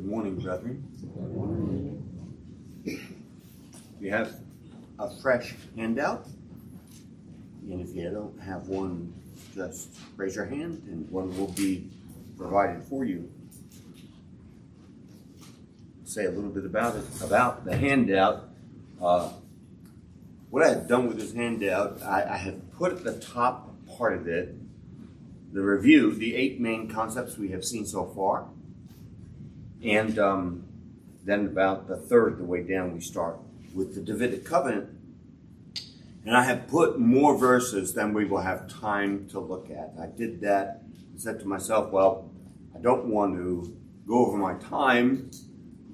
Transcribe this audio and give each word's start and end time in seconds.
Good 0.00 0.08
morning, 0.08 0.36
brethren. 0.36 0.82
We 4.00 4.08
have 4.08 4.34
a 4.98 5.14
fresh 5.20 5.54
handout. 5.76 6.26
And 7.70 7.82
if 7.82 7.94
you 7.94 8.08
don't 8.08 8.40
have 8.40 8.68
one, 8.68 9.12
just 9.54 9.90
raise 10.16 10.36
your 10.36 10.46
hand 10.46 10.84
and 10.86 11.10
one 11.10 11.36
will 11.36 11.48
be 11.48 11.90
provided 12.38 12.82
for 12.84 13.04
you. 13.04 13.30
Say 16.04 16.24
a 16.24 16.30
little 16.30 16.48
bit 16.48 16.64
about 16.64 16.96
it, 16.96 17.04
about 17.22 17.66
the 17.66 17.76
handout. 17.76 18.48
Uh, 19.02 19.28
what 20.48 20.62
I 20.62 20.70
have 20.70 20.88
done 20.88 21.08
with 21.08 21.20
this 21.20 21.34
handout, 21.34 22.00
I, 22.02 22.24
I 22.24 22.36
have 22.38 22.72
put 22.72 22.92
at 22.92 23.04
the 23.04 23.20
top 23.20 23.70
part 23.98 24.14
of 24.14 24.26
it 24.26 24.54
the 25.52 25.60
review, 25.60 26.14
the 26.14 26.36
eight 26.36 26.58
main 26.58 26.88
concepts 26.88 27.36
we 27.36 27.50
have 27.50 27.66
seen 27.66 27.84
so 27.84 28.06
far. 28.06 28.48
And 29.82 30.18
um, 30.18 30.64
then 31.24 31.46
about 31.46 31.88
the 31.88 31.96
third, 31.96 32.38
the 32.38 32.44
way 32.44 32.62
down, 32.62 32.94
we 32.94 33.00
start 33.00 33.38
with 33.74 33.94
the 33.94 34.00
Davidic 34.00 34.44
covenant. 34.44 34.90
And 36.26 36.36
I 36.36 36.44
have 36.44 36.68
put 36.68 36.98
more 36.98 37.36
verses 37.36 37.94
than 37.94 38.12
we 38.12 38.26
will 38.26 38.42
have 38.42 38.68
time 38.68 39.26
to 39.28 39.40
look 39.40 39.70
at. 39.70 39.94
I 40.00 40.06
did 40.06 40.42
that 40.42 40.82
and 41.10 41.20
said 41.20 41.40
to 41.40 41.46
myself, 41.46 41.90
well, 41.90 42.30
I 42.74 42.78
don't 42.78 43.06
want 43.06 43.36
to 43.36 43.76
go 44.06 44.26
over 44.26 44.36
my 44.36 44.54
time, 44.54 45.30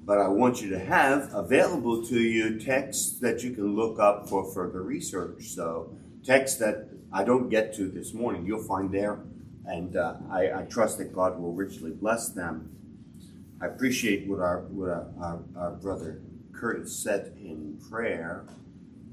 but 0.03 0.17
I 0.17 0.27
want 0.27 0.61
you 0.61 0.69
to 0.71 0.79
have 0.79 1.33
available 1.33 2.05
to 2.07 2.19
you 2.19 2.59
texts 2.59 3.19
that 3.19 3.43
you 3.43 3.51
can 3.51 3.75
look 3.75 3.99
up 3.99 4.27
for 4.27 4.51
further 4.53 4.81
research. 4.81 5.43
So, 5.43 5.95
texts 6.23 6.59
that 6.59 6.89
I 7.11 7.23
don't 7.23 7.49
get 7.49 7.73
to 7.75 7.87
this 7.87 8.13
morning, 8.13 8.45
you'll 8.45 8.63
find 8.63 8.91
there. 8.91 9.19
And 9.65 9.95
uh, 9.95 10.15
I, 10.29 10.51
I 10.51 10.61
trust 10.63 10.97
that 10.97 11.13
God 11.13 11.39
will 11.39 11.53
richly 11.53 11.91
bless 11.91 12.29
them. 12.29 12.76
I 13.61 13.65
appreciate 13.65 14.27
what 14.27 14.39
our, 14.39 14.61
what 14.69 14.89
our, 14.89 15.07
our, 15.19 15.39
our 15.57 15.71
brother 15.71 16.21
Curtis 16.53 16.95
said 16.95 17.33
in 17.39 17.79
prayer 17.89 18.45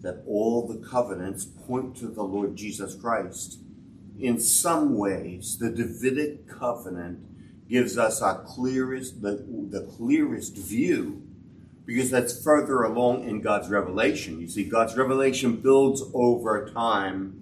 that 0.00 0.22
all 0.26 0.66
the 0.66 0.86
covenants 0.86 1.46
point 1.46 1.96
to 1.96 2.08
the 2.08 2.22
Lord 2.22 2.56
Jesus 2.56 2.94
Christ. 2.94 3.58
In 4.18 4.38
some 4.38 4.96
ways, 4.96 5.58
the 5.58 5.70
Davidic 5.70 6.46
covenant 6.46 7.20
gives 7.68 7.96
us 7.96 8.20
our 8.20 8.42
clearest, 8.42 9.22
the, 9.22 9.44
the 9.70 9.90
clearest 9.96 10.56
view 10.56 11.22
because 11.86 12.10
that's 12.10 12.42
further 12.42 12.82
along 12.82 13.28
in 13.28 13.40
God's 13.40 13.68
revelation. 13.68 14.40
You 14.40 14.48
see, 14.48 14.64
God's 14.64 14.96
revelation 14.96 15.56
builds 15.56 16.02
over 16.14 16.68
time. 16.70 17.40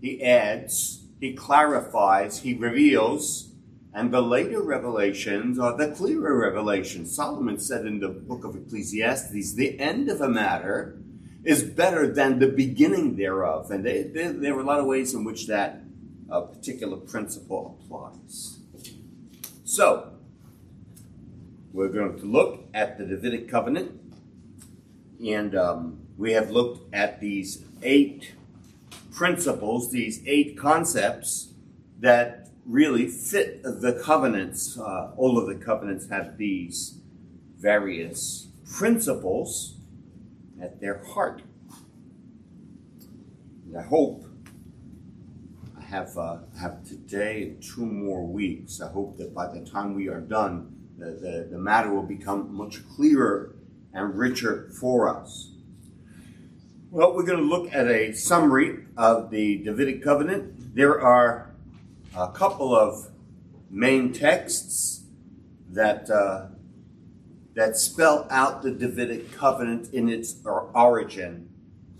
He 0.00 0.22
adds, 0.22 1.04
he 1.20 1.34
clarifies, 1.34 2.40
he 2.40 2.54
reveals, 2.54 3.49
and 3.92 4.12
the 4.12 4.20
later 4.20 4.62
revelations 4.62 5.58
are 5.58 5.76
the 5.76 5.90
clearer 5.90 6.38
revelations. 6.38 7.14
Solomon 7.14 7.58
said 7.58 7.86
in 7.86 7.98
the 7.98 8.08
book 8.08 8.44
of 8.44 8.54
Ecclesiastes, 8.54 9.54
the 9.54 9.78
end 9.80 10.08
of 10.08 10.20
a 10.20 10.28
matter 10.28 10.96
is 11.42 11.64
better 11.64 12.12
than 12.12 12.38
the 12.38 12.46
beginning 12.46 13.16
thereof. 13.16 13.70
And 13.70 13.84
they, 13.84 14.04
they, 14.04 14.28
there 14.28 14.54
are 14.56 14.60
a 14.60 14.64
lot 14.64 14.78
of 14.78 14.86
ways 14.86 15.12
in 15.14 15.24
which 15.24 15.48
that 15.48 15.82
uh, 16.30 16.42
particular 16.42 16.96
principle 16.96 17.80
applies. 17.82 18.58
So, 19.64 20.12
we're 21.72 21.88
going 21.88 22.18
to 22.18 22.26
look 22.26 22.68
at 22.74 22.98
the 22.98 23.04
Davidic 23.04 23.48
covenant. 23.48 24.00
And 25.24 25.56
um, 25.56 26.06
we 26.16 26.32
have 26.32 26.50
looked 26.50 26.94
at 26.94 27.20
these 27.20 27.64
eight 27.82 28.34
principles, 29.10 29.90
these 29.90 30.22
eight 30.26 30.56
concepts 30.56 31.52
that 31.98 32.49
really 32.70 33.08
fit 33.08 33.62
the 33.62 34.00
covenants. 34.04 34.78
Uh, 34.78 35.10
all 35.16 35.36
of 35.36 35.46
the 35.48 35.54
covenants 35.56 36.08
have 36.08 36.38
these 36.38 37.00
various 37.58 38.46
principles 38.72 39.74
at 40.62 40.80
their 40.80 41.02
heart. 41.04 41.42
And 43.66 43.76
I 43.76 43.82
hope 43.82 44.24
I 45.76 45.82
have 45.82 46.16
uh, 46.16 46.38
have 46.60 46.84
today 46.84 47.56
two 47.60 47.84
more 47.84 48.24
weeks. 48.24 48.80
I 48.80 48.88
hope 48.88 49.16
that 49.18 49.34
by 49.34 49.52
the 49.52 49.60
time 49.64 49.94
we 49.94 50.08
are 50.08 50.20
done, 50.20 50.76
the, 50.96 51.06
the, 51.06 51.48
the 51.50 51.58
matter 51.58 51.92
will 51.92 52.02
become 52.02 52.54
much 52.54 52.88
clearer 52.88 53.56
and 53.92 54.16
richer 54.16 54.70
for 54.80 55.08
us. 55.08 55.50
Well, 56.90 57.14
we're 57.14 57.24
going 57.24 57.38
to 57.38 57.44
look 57.44 57.72
at 57.72 57.88
a 57.88 58.12
summary 58.12 58.84
of 58.96 59.30
the 59.30 59.58
Davidic 59.64 60.02
covenant. 60.02 60.74
There 60.74 61.00
are 61.00 61.49
a 62.16 62.28
couple 62.28 62.74
of 62.74 63.08
main 63.70 64.12
texts 64.12 65.04
that 65.70 66.10
uh, 66.10 66.46
that 67.54 67.76
spell 67.76 68.26
out 68.30 68.62
the 68.62 68.70
Davidic 68.70 69.32
covenant 69.32 69.92
in 69.92 70.08
its 70.08 70.36
origin. 70.44 71.48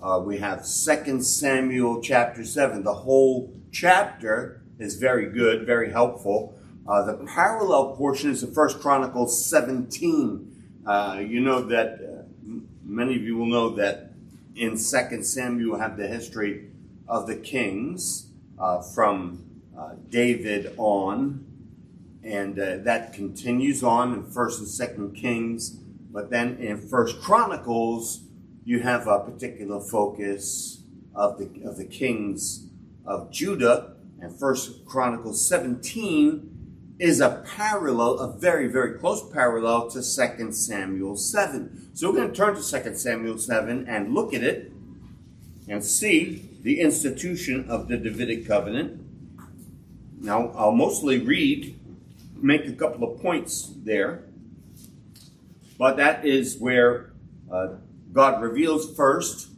Uh, 0.03 0.21
we 0.25 0.39
have 0.39 0.67
2 0.67 1.23
Samuel 1.23 2.01
chapter 2.01 2.45
7. 2.45 2.83
The 2.83 2.95
whole 2.95 3.53
chapter 3.71 4.63
is 4.79 4.97
very 4.97 5.31
good, 5.31 5.67
very 5.67 5.91
helpful. 5.91 6.59
Uh, 6.89 7.05
the 7.05 7.15
parallel 7.27 7.95
portion 7.97 8.31
is 8.31 8.41
the 8.41 8.47
First 8.47 8.81
Chronicles 8.81 9.45
17. 9.45 10.83
Uh, 10.87 11.23
you 11.25 11.41
know 11.41 11.63
that 11.63 12.01
uh, 12.01 12.23
many 12.83 13.17
of 13.17 13.23
you 13.23 13.37
will 13.37 13.47
know 13.47 13.71
that 13.71 14.13
in 14.57 14.71
2 14.71 15.23
Samuel 15.23 15.79
have 15.79 15.97
the 15.97 16.09
history 16.09 16.71
of 17.07 17.27
the 17.27 17.37
kings 17.37 18.29
uh, 18.59 18.81
from 18.81 19.50
uh, 19.81 19.95
David 20.11 20.75
on, 20.77 21.47
and 22.23 22.59
uh, 22.59 22.77
that 22.79 23.15
continues 23.15 23.83
on 23.83 24.13
in 24.13 24.31
First 24.31 24.59
and 24.59 24.69
Second 24.69 25.15
Kings. 25.15 25.71
But 25.71 26.29
then 26.29 26.59
in 26.59 26.77
First 26.77 27.23
Chronicles, 27.23 28.25
you 28.65 28.81
have 28.81 29.07
a 29.07 29.21
particular 29.21 29.81
focus 29.81 30.83
of 31.15 31.39
the 31.39 31.63
of 31.65 31.79
the 31.79 31.87
kings 31.87 32.67
of 33.07 33.31
Judah, 33.31 33.95
and 34.21 34.39
First 34.39 34.85
Chronicles 34.85 35.49
17 35.49 36.97
is 36.99 37.21
a 37.21 37.43
parallel, 37.57 38.19
a 38.19 38.37
very 38.37 38.67
very 38.67 38.99
close 38.99 39.27
parallel 39.33 39.89
to 39.93 40.03
Second 40.03 40.53
Samuel 40.53 41.17
7. 41.17 41.91
So 41.95 42.11
we're 42.11 42.17
going 42.17 42.29
to 42.29 42.37
turn 42.37 42.55
to 42.55 42.63
Second 42.63 42.99
Samuel 42.99 43.39
7 43.39 43.89
and 43.89 44.13
look 44.13 44.35
at 44.35 44.43
it 44.43 44.73
and 45.67 45.83
see 45.83 46.51
the 46.61 46.81
institution 46.81 47.65
of 47.71 47.89
the 47.89 47.97
Davidic 47.97 48.47
covenant 48.47 49.07
now, 50.21 50.53
I'll 50.55 50.73
mostly 50.73 51.19
read, 51.19 51.81
make 52.37 52.67
a 52.67 52.73
couple 52.73 53.11
of 53.11 53.23
points 53.23 53.73
there, 53.75 54.25
but 55.79 55.97
that 55.97 56.27
is 56.27 56.59
where 56.59 57.13
uh, 57.51 57.77
God 58.13 58.43
reveals 58.43 58.95
first 58.95 59.49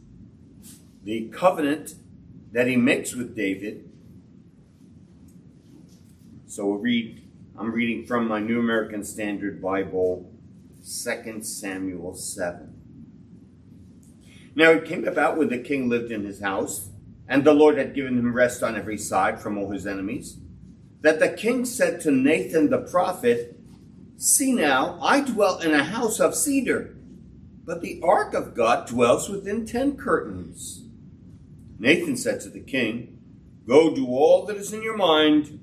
the 1.03 1.27
covenant 1.27 1.95
that 2.53 2.67
he 2.67 2.77
makes 2.77 3.13
with 3.13 3.35
David. 3.35 3.89
So 6.47 6.67
we'll 6.67 6.77
read, 6.77 7.21
I'm 7.57 7.73
reading 7.73 8.05
from 8.05 8.29
my 8.29 8.39
New 8.39 8.61
American 8.61 9.03
Standard 9.03 9.61
Bible, 9.61 10.31
2 10.81 11.43
Samuel 11.43 12.15
7. 12.15 12.73
Now 14.55 14.69
it 14.71 14.85
came 14.85 15.05
about 15.05 15.35
when 15.37 15.49
the 15.49 15.57
king 15.57 15.89
lived 15.89 16.09
in 16.09 16.23
his 16.23 16.39
house, 16.39 16.87
and 17.27 17.43
the 17.43 17.53
Lord 17.53 17.77
had 17.77 17.93
given 17.93 18.17
him 18.17 18.33
rest 18.33 18.63
on 18.63 18.77
every 18.77 18.97
side 18.97 19.41
from 19.41 19.57
all 19.57 19.69
his 19.69 19.85
enemies 19.85 20.37
that 21.03 21.19
the 21.19 21.29
king 21.29 21.65
said 21.65 22.01
to 22.01 22.11
Nathan 22.11 22.69
the 22.69 22.79
prophet, 22.79 23.59
See 24.17 24.53
now, 24.53 24.97
I 25.01 25.19
dwell 25.21 25.59
in 25.59 25.73
a 25.73 25.83
house 25.83 26.19
of 26.19 26.33
cedar, 26.33 26.95
but 27.65 27.81
the 27.81 28.01
ark 28.01 28.33
of 28.33 28.55
God 28.55 28.87
dwells 28.87 29.29
within 29.29 29.65
ten 29.65 29.97
curtains. 29.97 30.85
Nathan 31.77 32.15
said 32.15 32.39
to 32.41 32.49
the 32.49 32.61
king, 32.61 33.19
Go 33.67 33.93
do 33.93 34.07
all 34.07 34.45
that 34.45 34.55
is 34.55 34.71
in 34.71 34.81
your 34.81 34.95
mind, 34.95 35.59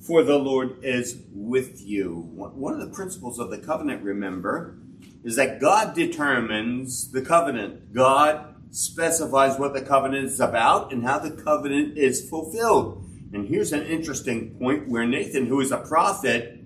for 0.00 0.24
the 0.24 0.38
Lord 0.38 0.82
is 0.82 1.22
with 1.32 1.80
you. 1.80 2.28
One 2.34 2.74
of 2.74 2.80
the 2.80 2.94
principles 2.94 3.38
of 3.38 3.50
the 3.50 3.58
covenant, 3.58 4.02
remember, 4.02 4.76
is 5.22 5.36
that 5.36 5.60
God 5.60 5.94
determines 5.94 7.12
the 7.12 7.22
covenant. 7.22 7.92
God 7.92 8.56
specifies 8.72 9.58
what 9.58 9.72
the 9.72 9.82
covenant 9.82 10.24
is 10.24 10.40
about 10.40 10.92
and 10.92 11.04
how 11.04 11.18
the 11.20 11.30
covenant 11.30 11.96
is 11.96 12.28
fulfilled. 12.28 13.09
And 13.32 13.48
here's 13.48 13.72
an 13.72 13.86
interesting 13.86 14.54
point 14.56 14.88
where 14.88 15.06
Nathan, 15.06 15.46
who 15.46 15.60
is 15.60 15.70
a 15.70 15.78
prophet, 15.78 16.64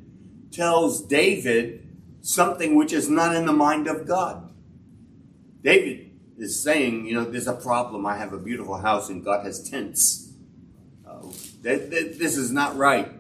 tells 0.51 1.03
David 1.03 1.87
something 2.23 2.75
which 2.75 2.93
is 2.93 3.11
not 3.11 3.35
in 3.35 3.45
the 3.45 3.53
mind 3.53 3.87
of 3.87 4.07
God. 4.07 4.51
David 5.63 6.13
is 6.39 6.61
saying, 6.63 7.07
you 7.07 7.15
know, 7.15 7.25
there's 7.25 7.47
a 7.47 7.55
problem. 7.55 8.07
I 8.07 8.17
have 8.17 8.33
a 8.33 8.39
beautiful 8.39 8.79
house 8.79 9.09
and 9.09 9.25
God 9.25 9.45
has 9.45 9.69
tents. 9.69 10.33
Uh, 11.07 11.23
this 11.63 12.37
is 12.37 12.51
not 12.51 12.77
right. 12.77 13.13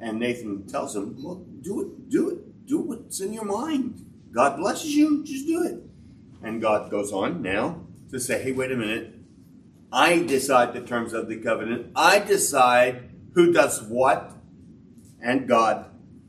And 0.00 0.18
Nathan 0.18 0.66
tells 0.66 0.96
him, 0.96 1.22
well, 1.22 1.44
do 1.62 1.82
it, 1.82 2.08
do 2.10 2.30
it, 2.30 2.66
do 2.66 2.80
what's 2.80 3.20
in 3.20 3.32
your 3.32 3.44
mind. 3.44 4.04
God 4.32 4.56
blesses 4.58 4.94
you, 4.94 5.22
just 5.24 5.46
do 5.46 5.62
it. 5.64 5.82
And 6.42 6.60
God 6.60 6.90
goes 6.90 7.12
on 7.12 7.40
now 7.40 7.86
to 8.10 8.18
say, 8.20 8.42
hey, 8.42 8.52
wait 8.52 8.72
a 8.72 8.76
minute. 8.76 9.13
I 9.94 10.24
decide 10.24 10.74
the 10.74 10.80
terms 10.80 11.12
of 11.12 11.28
the 11.28 11.36
covenant. 11.36 11.92
I 11.94 12.18
decide 12.18 13.10
who 13.34 13.52
does 13.52 13.80
what, 13.80 14.32
and 15.22 15.46
God 15.46 15.86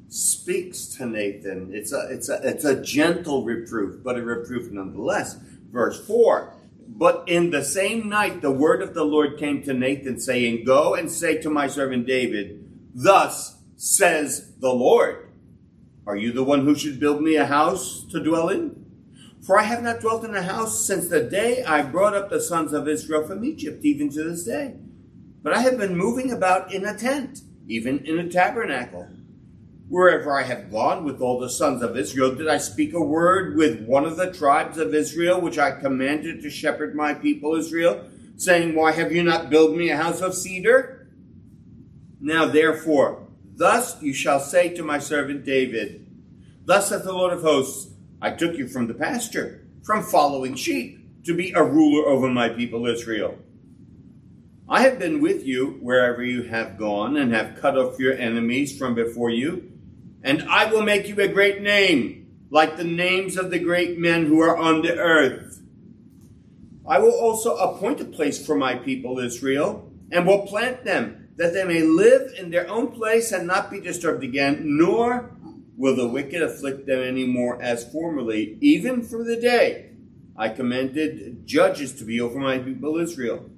speaks 0.08 0.86
to 0.98 1.08
Nathan. 1.08 1.72
It's 1.74 1.92
a, 1.92 2.08
it's 2.12 2.30
a, 2.30 2.40
it's 2.48 2.64
a 2.64 2.80
gentle 2.80 3.44
reproof, 3.44 4.04
but 4.04 4.20
a 4.20 4.22
reproof 4.22 4.72
nonetheless. 4.72 5.38
Verse 5.72 6.06
4 6.06 6.54
But 6.88 7.24
in 7.28 7.50
the 7.50 7.64
same 7.64 8.08
night, 8.08 8.44
the 8.44 8.52
word 8.52 8.84
of 8.84 8.94
the 8.94 9.04
Lord 9.04 9.40
came 9.40 9.64
to 9.64 9.74
Nathan, 9.74 10.20
saying, 10.20 10.64
Go 10.64 10.94
and 10.94 11.12
say 11.12 11.42
to 11.42 11.50
my 11.50 11.66
servant 11.66 12.06
David, 12.06 12.70
Thus 12.94 13.58
says 13.78 14.54
the 14.60 14.74
Lord, 14.74 15.28
Are 16.06 16.16
you 16.16 16.32
the 16.32 16.44
one 16.44 16.66
who 16.66 16.76
should 16.76 17.00
build 17.00 17.20
me 17.20 17.36
a 17.36 17.48
house 17.48 18.06
to 18.12 18.24
dwell 18.24 18.50
in? 18.50 18.85
For 19.46 19.60
I 19.60 19.64
have 19.64 19.84
not 19.84 20.00
dwelt 20.00 20.26
in 20.26 20.36
a 20.36 20.42
house 20.42 20.84
since 20.88 21.08
the 21.08 21.22
day 21.22 21.64
I 21.64 21.84
brought 21.84 22.16
up 22.16 22.32
the 22.32 22.42
sons 22.42 22.74
of 22.74 22.88
Israel 22.88 23.28
from 23.28 23.46
Egypt, 23.46 23.86
even 23.86 24.10
to 24.10 24.24
this 24.24 24.44
day. 24.44 24.74
But 25.44 25.54
I 25.54 25.60
have 25.60 25.78
been 25.78 25.96
moving 25.96 26.32
about 26.32 26.74
in 26.74 26.84
a 26.84 26.98
tent, 26.98 27.42
even 27.68 28.00
in 28.00 28.18
a 28.18 28.28
tabernacle. 28.28 29.08
Wherever 29.88 30.36
I 30.36 30.42
have 30.42 30.72
gone 30.72 31.06
with 31.06 31.22
all 31.22 31.40
the 31.40 31.52
sons 31.52 31.84
of 31.84 31.96
Israel, 31.96 32.34
did 32.34 32.48
I 32.48 32.58
speak 32.58 32.96
a 32.96 33.00
word 33.00 33.56
with 33.56 33.86
one 33.86 34.04
of 34.04 34.18
the 34.18 34.34
tribes 34.34 34.80
of 34.80 34.96
Israel, 34.96 35.40
which 35.40 35.60
I 35.60 35.80
commanded 35.80 36.42
to 36.42 36.50
shepherd 36.50 36.96
my 36.96 37.14
people 37.14 37.54
Israel, 37.54 38.04
saying, 38.38 38.74
Why 38.74 38.94
have 38.94 39.12
you 39.12 39.22
not 39.22 39.52
built 39.52 39.78
me 39.78 39.92
a 39.92 39.98
house 39.98 40.22
of 40.22 40.34
cedar? 40.34 41.08
Now 42.20 42.48
therefore, 42.48 43.28
thus 43.56 44.02
you 44.02 44.12
shall 44.12 44.40
say 44.40 44.70
to 44.70 44.82
my 44.82 44.98
servant 44.98 45.46
David, 45.46 46.08
Thus 46.66 46.90
saith 46.90 47.04
the 47.04 47.14
Lord 47.14 47.34
of 47.34 47.44
hosts, 47.44 47.92
I 48.22 48.32
took 48.32 48.56
you 48.56 48.68
from 48.68 48.88
the 48.88 48.94
pasture, 48.94 49.68
from 49.84 50.04
following 50.04 50.56
sheep, 50.56 51.24
to 51.26 51.34
be 51.34 51.52
a 51.52 51.64
ruler 51.64 52.08
over 52.08 52.30
my 52.30 52.50
people 52.50 52.86
Israel. 52.88 53.38
I 54.68 54.82
have 54.82 55.00
been 55.00 55.22
with 55.22 55.46
you 55.46 55.78
wherever 55.82 56.24
you 56.24 56.44
have 56.44 56.78
gone, 56.78 57.18
and 57.18 57.34
have 57.34 57.60
cut 57.60 57.78
off 57.78 58.00
your 58.00 58.14
enemies 58.14 58.78
from 58.78 58.96
before 58.96 59.30
you 59.30 59.72
and 60.26 60.42
I 60.50 60.66
will 60.66 60.82
make 60.82 61.08
you 61.08 61.16
a 61.22 61.28
great 61.28 61.62
name, 61.62 62.26
like 62.50 62.78
the 62.78 62.84
names 62.84 63.38
of 63.38 63.52
the 63.52 63.60
great 63.60 64.00
men 64.00 64.26
who 64.26 64.42
are 64.42 64.58
on 64.58 64.82
the 64.82 64.98
earth. 64.98 65.62
I 66.88 66.98
will 66.98 67.14
also 67.14 67.56
appoint 67.58 68.02
a 68.02 68.06
place 68.06 68.44
for 68.44 68.56
my 68.56 68.74
people 68.74 69.20
Israel, 69.20 69.92
and 70.12 70.26
will 70.26 70.48
plant 70.48 70.84
them, 70.84 71.30
that 71.36 71.54
they 71.54 71.64
may 71.64 71.84
live 71.84 72.34
in 72.40 72.50
their 72.50 72.68
own 72.68 72.88
place 72.88 73.32
and 73.32 73.46
not 73.46 73.70
be 73.70 73.80
disturbed 73.80 74.24
again, 74.24 74.62
nor 74.64 75.35
will 75.78 75.96
the 75.96 76.08
wicked 76.08 76.42
afflict 76.42 76.86
them 76.86 77.02
any 77.02 77.26
more 77.26 77.62
as 77.62 77.90
formerly, 77.92 78.58
even 78.62 79.02
for 79.02 79.24
the 79.24 79.36
day 79.36 79.92
I 80.38 80.50
commanded 80.50 81.46
judges 81.46 81.94
to 81.96 82.06
be 82.06 82.20
over 82.20 82.40
my 82.40 82.60
people 82.60 82.98
Israel. 82.98 83.50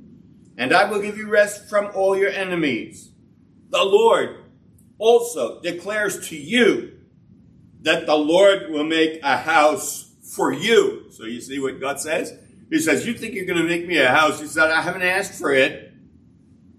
And 0.58 0.74
I 0.74 0.90
will 0.90 1.02
give 1.02 1.18
you 1.18 1.30
rest 1.30 1.70
from 1.70 1.92
all 1.94 2.18
your 2.18 2.30
enemies. 2.30 3.12
The 3.70 3.84
Lord 3.84 4.38
also 4.98 5.62
declares 5.62 6.28
to 6.30 6.36
you 6.38 7.00
that 7.82 8.06
the 8.06 8.16
Lord 8.16 8.72
will 8.72 8.84
make 8.84 9.20
a 9.24 9.38
house 9.38 10.12
for 10.22 10.52
you. 10.52 11.06
So 11.12 11.26
you 11.26 11.42
see 11.42 11.60
what 11.60 11.80
God 11.80 12.00
says? 12.00 12.34
He 12.70 12.80
says, 12.80 13.06
You 13.06 13.14
think 13.14 13.34
you're 13.34 13.46
going 13.46 13.62
to 13.62 13.68
make 13.68 13.88
me 13.88 13.98
a 13.98 14.10
house? 14.10 14.40
He 14.40 14.48
said, 14.48 14.72
I 14.72 14.82
haven't 14.82 15.04
asked 15.04 15.40
for 15.40 15.54
it, 15.54 15.94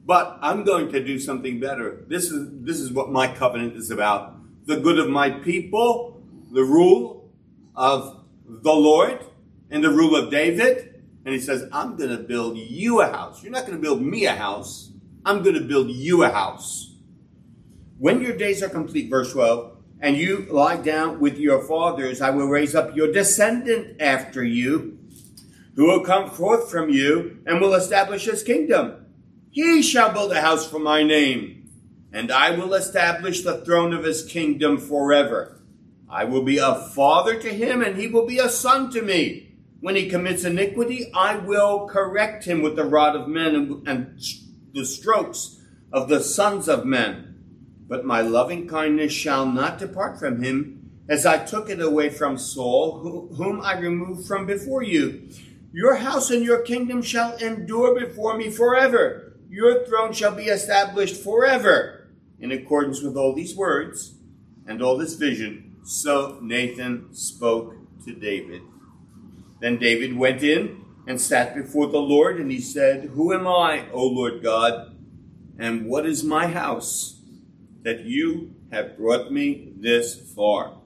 but 0.05 0.39
I'm 0.43 0.65
going 0.65 0.91
to 0.93 1.05
do 1.05 1.19
something 1.19 1.61
better. 1.61 2.05
This 2.09 2.31
is, 2.31 2.49
this 2.65 2.81
is 2.81 2.93
what 2.93 3.11
my 3.11 3.29
covenant 3.29 3.77
is 3.77 3.91
about 3.91 4.38
the 4.69 4.77
good 4.77 4.99
of 4.99 5.09
my 5.09 5.31
people, 5.31 6.23
the 6.53 6.63
rule 6.63 7.31
of 7.75 8.23
the 8.47 8.73
Lord, 8.73 9.25
and 9.71 9.83
the 9.83 9.89
rule 9.89 10.15
of 10.15 10.31
David. 10.31 11.03
And 11.25 11.35
he 11.35 11.41
says, 11.41 11.65
I'm 11.73 11.97
going 11.97 12.11
to 12.11 12.19
build 12.23 12.59
you 12.59 13.01
a 13.01 13.07
house. 13.07 13.43
You're 13.43 13.51
not 13.51 13.67
going 13.67 13.79
to 13.79 13.83
build 13.83 14.03
me 14.03 14.27
a 14.27 14.35
house. 14.37 14.91
I'm 15.25 15.43
going 15.43 15.55
to 15.55 15.63
build 15.63 15.89
you 15.89 16.23
a 16.23 16.29
house. 16.29 16.95
When 17.97 18.21
your 18.21 18.37
days 18.37 18.63
are 18.63 18.69
complete, 18.69 19.09
verse 19.09 19.33
12, 19.33 19.75
and 20.01 20.19
you 20.19 20.47
lie 20.51 20.77
down 20.77 21.19
with 21.19 21.39
your 21.39 21.63
fathers, 21.63 22.21
I 22.21 22.29
will 22.29 22.49
raise 22.49 22.75
up 22.75 22.95
your 22.95 23.11
descendant 23.11 24.03
after 24.03 24.45
you, 24.45 24.99
who 25.77 25.87
will 25.87 26.05
come 26.05 26.29
forth 26.29 26.71
from 26.71 26.91
you 26.91 27.39
and 27.47 27.59
will 27.59 27.73
establish 27.73 28.27
his 28.27 28.43
kingdom. 28.43 29.07
He 29.51 29.81
shall 29.81 30.13
build 30.13 30.33
a 30.33 30.43
house 30.43 30.69
for 30.69 30.79
my 30.79 31.03
name, 31.03 31.58
and 32.13 32.31
I 32.31 32.51
will 32.51 32.75
establish 32.75 33.43
the 33.43 33.65
throne 33.65 33.93
of 33.93 34.05
his 34.05 34.25
kingdom 34.25 34.79
forever. 34.79 35.61
I 36.09 36.25
will 36.25 36.43
be 36.43 36.59
a 36.59 36.75
father 36.75 37.39
to 37.41 37.49
him, 37.49 37.83
and 37.83 37.97
he 37.97 38.07
will 38.07 38.27
be 38.27 38.39
a 38.39 38.49
son 38.49 38.91
to 38.93 39.03
me. 39.03 39.57
When 39.81 39.95
he 39.95 40.09
commits 40.09 40.45
iniquity, 40.45 41.13
I 41.15 41.37
will 41.37 41.87
correct 41.87 42.45
him 42.45 42.63
with 42.63 42.77
the 42.77 42.85
rod 42.85 43.15
of 43.15 43.29
men 43.29 43.55
and, 43.55 43.89
and 43.89 44.21
the 44.73 44.85
strokes 44.85 45.61
of 45.93 46.09
the 46.09 46.21
sons 46.21 46.69
of 46.69 46.85
men 46.85 47.29
but 47.89 48.05
my 48.05 48.21
loving 48.21 48.69
kindness 48.69 49.13
shall 49.13 49.47
not 49.47 49.79
depart 49.79 50.19
from 50.19 50.43
him, 50.43 50.91
as 51.09 51.25
I 51.25 51.39
took 51.39 51.71
it 51.71 51.81
away 51.81 52.11
from 52.11 52.37
Saul, 52.37 53.31
whom 53.35 53.63
I 53.63 53.79
removed 53.79 54.29
from 54.29 54.45
before 54.45 54.83
you. 54.83 55.31
Your 55.73 55.97
house 55.97 56.31
and 56.31 56.45
your 56.45 56.61
kingdom 56.63 57.01
shall 57.01 57.35
endure 57.37 57.99
before 57.99 58.37
me 58.37 58.51
forever. 58.51 59.33
Your 59.49 59.87
throne 59.87 60.13
shall 60.13 60.35
be 60.35 60.45
established 60.45 61.17
forever. 61.17 61.98
In 62.41 62.53
accordance 62.53 63.03
with 63.03 63.17
all 63.17 63.35
these 63.35 63.57
words 63.57 64.15
and 64.67 64.83
all 64.83 64.97
this 64.97 65.15
vision, 65.15 65.77
so 65.85 66.39
Nathan 66.43 67.13
spoke 67.15 67.75
to 68.05 68.13
David. 68.13 68.63
Then 69.61 69.79
David 69.79 70.17
went 70.17 70.43
in 70.43 70.85
and 71.07 71.21
sat 71.21 71.55
before 71.55 71.89
the 71.89 71.99
Lord, 71.99 72.39
and 72.39 72.51
he 72.51 72.61
said, 72.61 73.11
Who 73.15 73.33
am 73.33 73.47
I, 73.47 73.91
O 73.93 74.07
Lord 74.07 74.43
God? 74.43 74.95
And 75.59 75.87
what 75.87 76.07
is 76.07 76.23
my 76.23 76.47
house? 76.47 77.19
that 77.89 78.05
you 78.05 78.55
have 78.71 78.99
brought 78.99 79.33
me 79.33 79.73
this 79.77 80.15
far. 80.35 80.77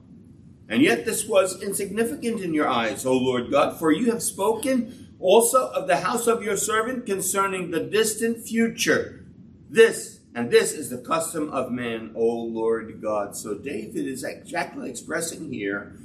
And 0.69 0.81
yet 0.81 1.05
this 1.05 1.27
was 1.27 1.61
insignificant 1.61 2.41
in 2.41 2.53
your 2.53 2.67
eyes, 2.67 3.05
O 3.05 3.13
Lord 3.13 3.51
God, 3.51 3.77
for 3.77 3.91
you 3.91 4.11
have 4.11 4.23
spoken 4.23 5.09
also 5.19 5.69
of 5.71 5.87
the 5.87 5.97
house 5.97 6.27
of 6.27 6.43
your 6.43 6.55
servant 6.57 7.05
concerning 7.05 7.71
the 7.71 7.81
distant 7.81 8.45
future. 8.47 9.25
This 9.69 10.21
and 10.35 10.49
this 10.49 10.73
is 10.73 10.89
the 10.89 10.97
custom 10.97 11.49
of 11.49 11.71
man, 11.71 12.11
O 12.15 12.25
Lord 12.25 13.01
God. 13.01 13.35
So 13.35 13.55
David 13.55 14.07
is 14.07 14.23
exactly 14.23 14.89
expressing 14.89 15.53
here 15.53 15.95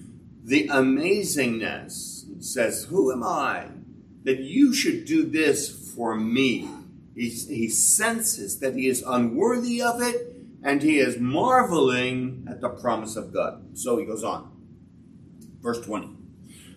the 0.45 0.69
amazingness. 0.69 2.27
He 2.37 2.43
says, 2.43 2.85
Who 2.85 3.11
am 3.11 3.23
I 3.23 3.69
that 4.25 4.41
you 4.41 4.75
should 4.75 5.07
do 5.07 5.25
this 5.25 5.95
for 5.95 6.15
me? 6.15 6.69
He, 7.15 7.31
he 7.31 7.69
senses 7.69 8.61
that 8.61 8.77
he 8.77 8.87
is 8.87 9.03
unworthy 9.03 9.81
of 9.83 10.01
it 10.03 10.37
and 10.63 10.83
he 10.83 10.99
is 10.99 11.19
marveling 11.19 12.47
at 12.49 12.61
the 12.61 12.69
promise 12.69 13.17
of 13.17 13.33
God. 13.33 13.79
So 13.79 13.97
he 13.97 14.05
goes 14.05 14.25
on. 14.25 14.53
Verse 15.61 15.81
20. 15.81 16.11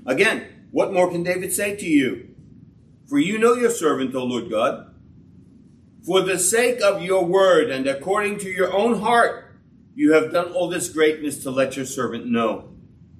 Again, 0.05 0.67
what 0.71 0.93
more 0.93 1.11
can 1.11 1.23
David 1.23 1.53
say 1.53 1.75
to 1.75 1.85
you? 1.85 2.29
For 3.07 3.19
you 3.19 3.37
know 3.37 3.53
your 3.55 3.69
servant, 3.69 4.15
O 4.15 4.23
Lord 4.23 4.49
God. 4.49 4.90
For 6.05 6.21
the 6.21 6.39
sake 6.39 6.81
of 6.81 7.03
your 7.03 7.23
word 7.23 7.69
and 7.69 7.85
according 7.85 8.39
to 8.39 8.49
your 8.49 8.73
own 8.73 8.99
heart, 8.99 9.55
you 9.93 10.13
have 10.13 10.31
done 10.31 10.51
all 10.51 10.67
this 10.67 10.89
greatness 10.89 11.43
to 11.43 11.51
let 11.51 11.75
your 11.75 11.85
servant 11.85 12.25
know. 12.25 12.69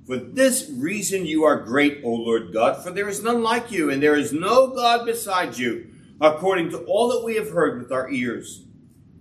For 0.08 0.18
this 0.18 0.70
reason 0.70 1.28
you 1.28 1.44
are 1.44 1.58
great, 1.58 2.02
O 2.04 2.10
Lord 2.10 2.52
God, 2.52 2.84
for 2.84 2.90
there 2.90 3.08
is 3.08 3.24
none 3.24 3.44
like 3.44 3.72
you, 3.72 3.92
and 3.92 4.02
there 4.02 4.16
is 4.16 4.34
no 4.34 4.68
God 4.68 5.06
beside 5.06 5.58
you, 5.58 5.92
according 6.20 6.72
to 6.72 6.80
all 6.86 7.10
that 7.10 7.24
we 7.24 7.36
have 7.36 7.52
heard 7.52 7.80
with 7.80 7.92
our 7.92 8.10
ears. 8.10 8.64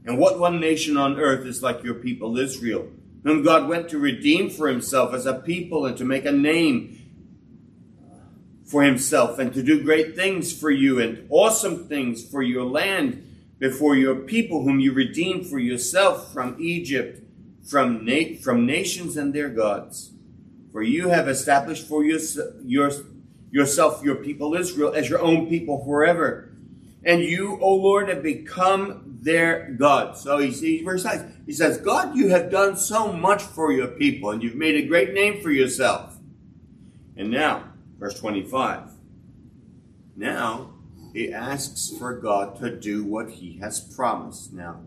And 0.07 0.19
what 0.19 0.39
one 0.39 0.59
nation 0.59 0.97
on 0.97 1.21
earth 1.21 1.45
is 1.45 1.63
like 1.63 1.85
your 1.85 1.95
people 1.95 2.39
Israel, 2.39 2.89
whom 3.25 3.43
God 3.43 3.69
went 3.69 3.91
to 3.91 3.99
redeem 3.99 4.49
for 4.49 4.69
himself 4.69 5.13
as 5.13 5.27
a 5.27 5.35
people 5.35 5.85
and 5.85 5.99
to 5.99 6.05
make 6.05 6.25
a 6.25 6.33
name 6.33 6.97
for 8.65 8.83
himself 8.83 9.39
and 9.39 9.53
to 9.53 9.63
do 9.63 9.83
great 9.83 10.17
things 10.17 10.59
for 10.59 10.71
you 10.71 10.99
and 10.99 11.27
awesome 11.29 11.89
things 11.89 12.27
for 12.27 12.43
your 12.43 12.65
land 12.65 13.30
before 13.61 13.95
your 13.95 14.17
people 14.17 14.65
whom 14.65 14.81
you 14.81 14.93
redeemed 14.93 15.47
for 15.47 15.59
yourself 15.59 16.33
from 16.33 16.57
Egypt, 16.59 17.23
from, 17.63 18.05
na- 18.05 18.37
from 18.43 18.67
nations 18.67 19.17
and 19.17 19.33
their 19.33 19.51
gods. 19.51 20.13
For 20.73 20.83
you 20.83 21.11
have 21.11 21.29
established 21.29 21.87
for 21.87 22.03
your, 22.03 22.19
your, 22.65 22.91
yourself 23.51 24.03
your 24.03 24.17
people 24.17 24.55
Israel 24.55 24.95
as 24.95 25.09
your 25.09 25.21
own 25.21 25.47
people 25.49 25.85
forever. 25.85 26.53
And 27.05 27.23
you, 27.23 27.59
O 27.61 27.75
Lord, 27.75 28.09
have 28.09 28.23
become 28.23 29.19
their 29.21 29.71
God. 29.79 30.17
So 30.17 30.39
he 30.39 30.53
sees 30.53 30.83
verse 30.83 31.05
9. 31.05 31.43
He 31.45 31.53
says, 31.53 31.77
God, 31.79 32.17
you 32.17 32.29
have 32.29 32.51
done 32.51 32.77
so 32.77 33.13
much 33.13 33.43
for 33.43 33.73
your 33.73 33.89
people, 33.89 34.31
and 34.31 34.43
you've 34.43 34.55
made 34.55 34.77
a 34.77 34.87
great 34.87 35.13
name 35.13 35.43
for 35.43 35.51
yourself. 35.51 36.17
And 37.17 37.31
now, 37.31 37.65
verse 37.99 38.19
25. 38.19 38.91
Now 40.17 40.71
he 41.13 41.33
asks 41.33 41.91
for 41.99 42.15
God 42.15 42.59
to 42.61 42.77
do 42.77 43.05
what 43.05 43.31
he 43.31 43.59
has 43.59 43.81
promised. 43.81 44.53
Now, 44.53 44.81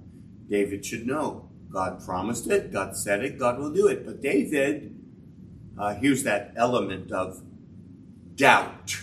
David 0.49 0.85
should 0.85 1.05
know 1.05 1.49
God 1.71 2.05
promised 2.05 2.47
it, 2.47 2.71
God 2.71 2.95
said 2.95 3.23
it, 3.23 3.39
God 3.39 3.57
will 3.57 3.73
do 3.73 3.87
it. 3.87 4.05
But 4.05 4.21
David, 4.21 4.95
uh, 5.77 5.95
here's 5.95 6.23
that 6.23 6.53
element 6.55 7.11
of 7.11 7.41
doubt 8.35 8.97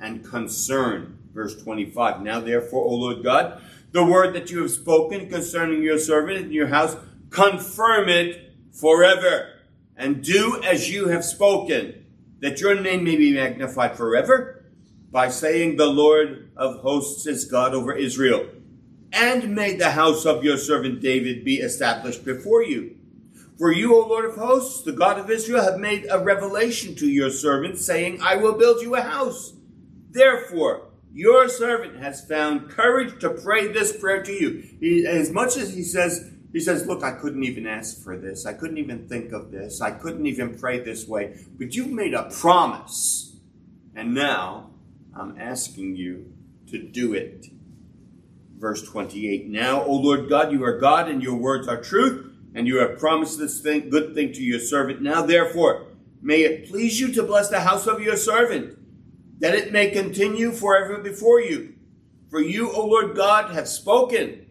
and 0.00 0.24
concern. 0.24 1.18
Verse 1.34 1.60
25. 1.62 2.22
Now, 2.22 2.40
therefore, 2.40 2.84
O 2.84 2.94
Lord 2.94 3.22
God, 3.22 3.60
the 3.92 4.04
word 4.04 4.34
that 4.34 4.50
you 4.50 4.62
have 4.62 4.70
spoken 4.70 5.28
concerning 5.28 5.82
your 5.82 5.98
servant 5.98 6.38
and 6.38 6.52
your 6.52 6.68
house, 6.68 6.96
confirm 7.30 8.08
it 8.08 8.54
forever, 8.72 9.50
and 9.96 10.22
do 10.22 10.60
as 10.62 10.90
you 10.90 11.08
have 11.08 11.24
spoken, 11.24 12.04
that 12.40 12.60
your 12.60 12.80
name 12.80 13.04
may 13.04 13.16
be 13.16 13.32
magnified 13.32 13.96
forever, 13.96 14.53
by 15.14 15.28
saying, 15.28 15.76
The 15.76 15.86
Lord 15.86 16.50
of 16.56 16.80
hosts 16.80 17.24
is 17.28 17.44
God 17.44 17.72
over 17.72 17.94
Israel, 17.94 18.48
and 19.12 19.54
may 19.54 19.76
the 19.76 19.92
house 19.92 20.26
of 20.26 20.42
your 20.42 20.58
servant 20.58 21.00
David 21.00 21.44
be 21.44 21.58
established 21.58 22.24
before 22.24 22.64
you. 22.64 22.96
For 23.56 23.70
you, 23.70 23.94
O 23.94 24.08
Lord 24.08 24.24
of 24.24 24.34
hosts, 24.34 24.82
the 24.82 24.90
God 24.90 25.20
of 25.20 25.30
Israel, 25.30 25.62
have 25.62 25.78
made 25.78 26.08
a 26.10 26.18
revelation 26.18 26.96
to 26.96 27.06
your 27.06 27.30
servant, 27.30 27.78
saying, 27.78 28.20
I 28.22 28.34
will 28.34 28.54
build 28.54 28.82
you 28.82 28.96
a 28.96 29.02
house. 29.02 29.52
Therefore, 30.10 30.88
your 31.12 31.48
servant 31.48 32.02
has 32.02 32.26
found 32.26 32.68
courage 32.68 33.20
to 33.20 33.30
pray 33.30 33.68
this 33.68 33.96
prayer 33.96 34.24
to 34.24 34.32
you. 34.32 34.64
He, 34.80 35.06
as 35.06 35.30
much 35.30 35.56
as 35.56 35.72
he 35.72 35.84
says, 35.84 36.28
he 36.52 36.58
says, 36.58 36.86
Look, 36.88 37.04
I 37.04 37.12
couldn't 37.12 37.44
even 37.44 37.68
ask 37.68 38.02
for 38.02 38.16
this. 38.16 38.46
I 38.46 38.52
couldn't 38.52 38.78
even 38.78 39.06
think 39.06 39.30
of 39.30 39.52
this. 39.52 39.80
I 39.80 39.92
couldn't 39.92 40.26
even 40.26 40.58
pray 40.58 40.80
this 40.80 41.06
way. 41.06 41.38
But 41.56 41.76
you've 41.76 41.92
made 41.92 42.14
a 42.14 42.28
promise. 42.30 43.36
And 43.94 44.12
now 44.12 44.73
I'm 45.16 45.38
asking 45.38 45.96
you 45.96 46.32
to 46.68 46.78
do 46.78 47.14
it. 47.14 47.46
Verse 48.58 48.82
28 48.82 49.46
Now, 49.48 49.84
O 49.84 49.92
Lord 49.92 50.28
God, 50.28 50.52
you 50.52 50.64
are 50.64 50.78
God, 50.78 51.08
and 51.08 51.22
your 51.22 51.36
words 51.36 51.68
are 51.68 51.80
truth, 51.80 52.32
and 52.54 52.66
you 52.66 52.78
have 52.78 52.98
promised 52.98 53.38
this 53.38 53.60
thing, 53.60 53.90
good 53.90 54.14
thing 54.14 54.32
to 54.32 54.42
your 54.42 54.60
servant. 54.60 55.02
Now, 55.02 55.22
therefore, 55.22 55.86
may 56.22 56.42
it 56.42 56.68
please 56.68 57.00
you 57.00 57.12
to 57.12 57.22
bless 57.22 57.48
the 57.48 57.60
house 57.60 57.86
of 57.86 58.00
your 58.00 58.16
servant 58.16 58.78
that 59.40 59.54
it 59.54 59.72
may 59.72 59.90
continue 59.90 60.52
forever 60.52 60.98
before 60.98 61.40
you. 61.40 61.74
For 62.30 62.40
you, 62.40 62.72
O 62.72 62.86
Lord 62.86 63.14
God, 63.14 63.52
have 63.52 63.68
spoken, 63.68 64.46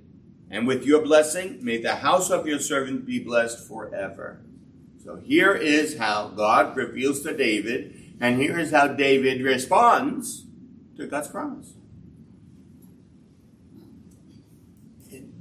and 0.50 0.68
with 0.68 0.86
your 0.86 1.02
blessing 1.02 1.60
may 1.64 1.82
the 1.82 1.96
house 1.96 2.30
of 2.30 2.46
your 2.46 2.60
servant 2.60 3.06
be 3.06 3.20
blessed 3.20 3.68
forever. 3.68 4.42
So 5.04 5.16
here 5.18 5.54
is 5.54 5.98
how 5.98 6.28
God 6.30 6.78
reveals 6.78 7.22
to 7.22 7.36
David, 7.36 8.16
and 8.20 8.40
here 8.40 8.60
is 8.60 8.72
how 8.72 8.88
David 8.88 9.42
responds 9.42 10.46
to 10.98 11.08
God's 11.08 11.28
promise. 11.28 11.74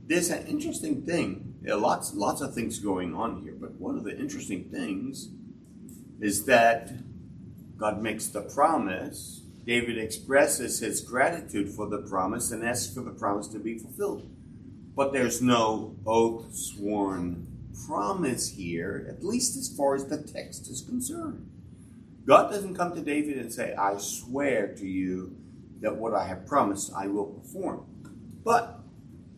There's 0.06 0.30
an 0.30 0.46
interesting 0.46 1.02
thing. 1.02 1.54
Lots, 1.64 2.12
lots 2.14 2.40
of 2.40 2.54
things 2.54 2.78
going 2.78 3.14
on 3.14 3.42
here, 3.42 3.54
but 3.58 3.72
one 3.80 3.96
of 3.96 4.04
the 4.04 4.18
interesting 4.18 4.64
things 4.64 5.28
is 6.20 6.44
that 6.46 6.92
God 7.78 8.02
makes 8.02 8.26
the 8.26 8.42
promise. 8.42 9.42
David 9.64 9.96
expresses 9.96 10.80
his 10.80 11.00
gratitude 11.00 11.68
for 11.68 11.86
the 11.86 11.98
promise 11.98 12.50
and 12.50 12.64
asks 12.64 12.92
for 12.92 13.00
the 13.02 13.12
promise 13.12 13.46
to 13.48 13.58
be 13.58 13.78
fulfilled. 13.78 14.28
But 14.94 15.12
there's 15.12 15.40
no 15.40 15.96
oath 16.04 16.52
sworn 16.54 17.46
promise 17.86 18.50
here, 18.50 19.06
at 19.08 19.24
least 19.24 19.56
as 19.56 19.74
far 19.74 19.94
as 19.94 20.06
the 20.06 20.18
text 20.18 20.68
is 20.68 20.82
concerned. 20.82 21.48
God 22.26 22.50
doesn't 22.50 22.76
come 22.76 22.94
to 22.94 23.00
David 23.00 23.38
and 23.38 23.52
say, 23.52 23.74
I 23.74 23.98
swear 23.98 24.68
to 24.76 24.86
you 24.86 25.36
that 25.80 25.96
what 25.96 26.14
I 26.14 26.26
have 26.26 26.46
promised 26.46 26.92
I 26.96 27.08
will 27.08 27.26
perform. 27.26 27.84
But 28.44 28.80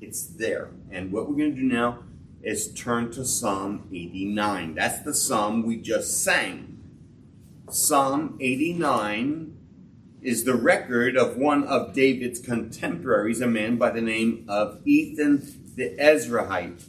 it's 0.01 0.27
there. 0.27 0.71
And 0.91 1.11
what 1.13 1.29
we're 1.29 1.37
going 1.37 1.55
to 1.55 1.61
do 1.61 1.67
now 1.67 2.01
is 2.43 2.73
turn 2.75 3.11
to 3.13 3.25
Psalm 3.25 3.89
89. 3.91 4.75
That's 4.75 5.01
the 5.01 5.15
psalm 5.15 5.65
we 5.65 5.77
just 5.77 6.23
sang. 6.23 6.83
Psalm 7.71 8.37
89 8.41 9.57
is 10.21 10.45
the 10.45 10.55
record 10.55 11.17
of 11.17 11.37
one 11.37 11.65
of 11.65 11.95
David's 11.95 12.41
contemporaries, 12.41 13.41
a 13.41 13.47
man 13.47 13.77
by 13.77 13.91
the 13.91 14.01
name 14.03 14.45
of 14.49 14.81
Ethan 14.87 15.65
the 15.77 15.97
Ezrahite. 15.99 16.89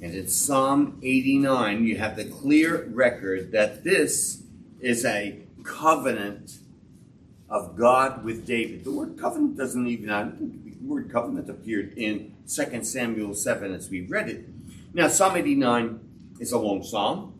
And 0.00 0.14
in 0.14 0.26
Psalm 0.26 0.98
89, 1.02 1.84
you 1.84 1.98
have 1.98 2.16
the 2.16 2.24
clear 2.24 2.88
record 2.90 3.52
that 3.52 3.84
this 3.84 4.41
is 4.82 5.04
a 5.04 5.38
covenant 5.62 6.58
of 7.48 7.76
God 7.76 8.24
with 8.24 8.44
David. 8.44 8.84
The 8.84 8.90
word 8.90 9.16
covenant 9.18 9.56
doesn't 9.56 9.86
even, 9.86 10.10
I 10.10 10.22
don't 10.22 10.38
think 10.38 10.80
the 10.80 10.86
word 10.86 11.10
covenant 11.10 11.48
appeared 11.48 11.96
in 11.96 12.34
2 12.48 12.84
Samuel 12.84 13.34
7 13.34 13.72
as 13.72 13.88
we 13.88 14.02
read 14.02 14.28
it. 14.28 14.48
Now, 14.92 15.08
Psalm 15.08 15.36
89 15.36 16.00
is 16.40 16.52
a 16.52 16.58
long 16.58 16.82
psalm. 16.82 17.34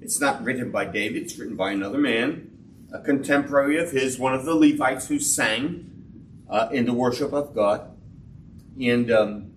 It's 0.00 0.20
not 0.20 0.42
written 0.42 0.70
by 0.70 0.86
David, 0.86 1.22
it's 1.22 1.38
written 1.38 1.56
by 1.56 1.72
another 1.72 1.98
man, 1.98 2.50
a 2.92 2.98
contemporary 2.98 3.78
of 3.78 3.92
his, 3.92 4.18
one 4.18 4.34
of 4.34 4.44
the 4.44 4.54
Levites 4.54 5.08
who 5.08 5.20
sang 5.20 5.86
uh, 6.48 6.68
in 6.72 6.86
the 6.86 6.94
worship 6.94 7.32
of 7.32 7.54
God. 7.54 7.82
And 8.80 9.10
um, 9.12 9.52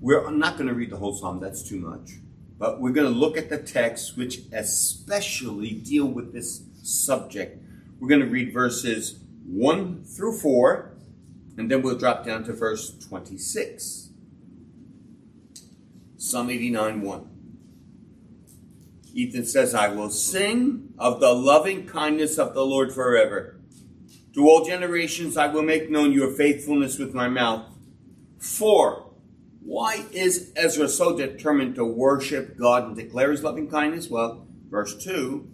we're 0.00 0.30
not 0.30 0.56
going 0.56 0.68
to 0.68 0.74
read 0.74 0.90
the 0.90 0.96
whole 0.96 1.14
psalm, 1.14 1.40
that's 1.40 1.62
too 1.62 1.80
much. 1.80 2.12
But 2.60 2.78
we're 2.78 2.92
going 2.92 3.10
to 3.10 3.18
look 3.18 3.38
at 3.38 3.48
the 3.48 3.56
texts 3.56 4.18
which 4.18 4.42
especially 4.52 5.70
deal 5.70 6.04
with 6.04 6.34
this 6.34 6.62
subject. 6.82 7.64
We're 7.98 8.08
going 8.08 8.20
to 8.20 8.26
read 8.26 8.52
verses 8.52 9.18
1 9.46 10.04
through 10.04 10.38
4, 10.38 10.92
and 11.56 11.70
then 11.70 11.80
we'll 11.80 11.96
drop 11.96 12.26
down 12.26 12.44
to 12.44 12.52
verse 12.52 12.98
26. 12.98 14.10
Psalm 16.18 16.50
89 16.50 17.00
1. 17.00 17.30
Ethan 19.14 19.46
says, 19.46 19.74
I 19.74 19.88
will 19.88 20.10
sing 20.10 20.92
of 20.98 21.18
the 21.18 21.32
loving 21.32 21.86
kindness 21.86 22.38
of 22.38 22.52
the 22.52 22.64
Lord 22.64 22.92
forever. 22.92 23.58
To 24.34 24.46
all 24.46 24.66
generations 24.66 25.38
I 25.38 25.46
will 25.46 25.62
make 25.62 25.90
known 25.90 26.12
your 26.12 26.30
faithfulness 26.34 26.98
with 26.98 27.14
my 27.14 27.26
mouth. 27.26 27.64
For 28.38 29.09
why 29.62 30.04
is 30.12 30.52
Ezra 30.56 30.88
so 30.88 31.16
determined 31.16 31.74
to 31.76 31.84
worship 31.84 32.56
God 32.56 32.84
and 32.84 32.96
declare 32.96 33.30
his 33.30 33.42
loving 33.42 33.70
kindness? 33.70 34.08
Well, 34.08 34.46
verse 34.68 34.96
2 35.02 35.48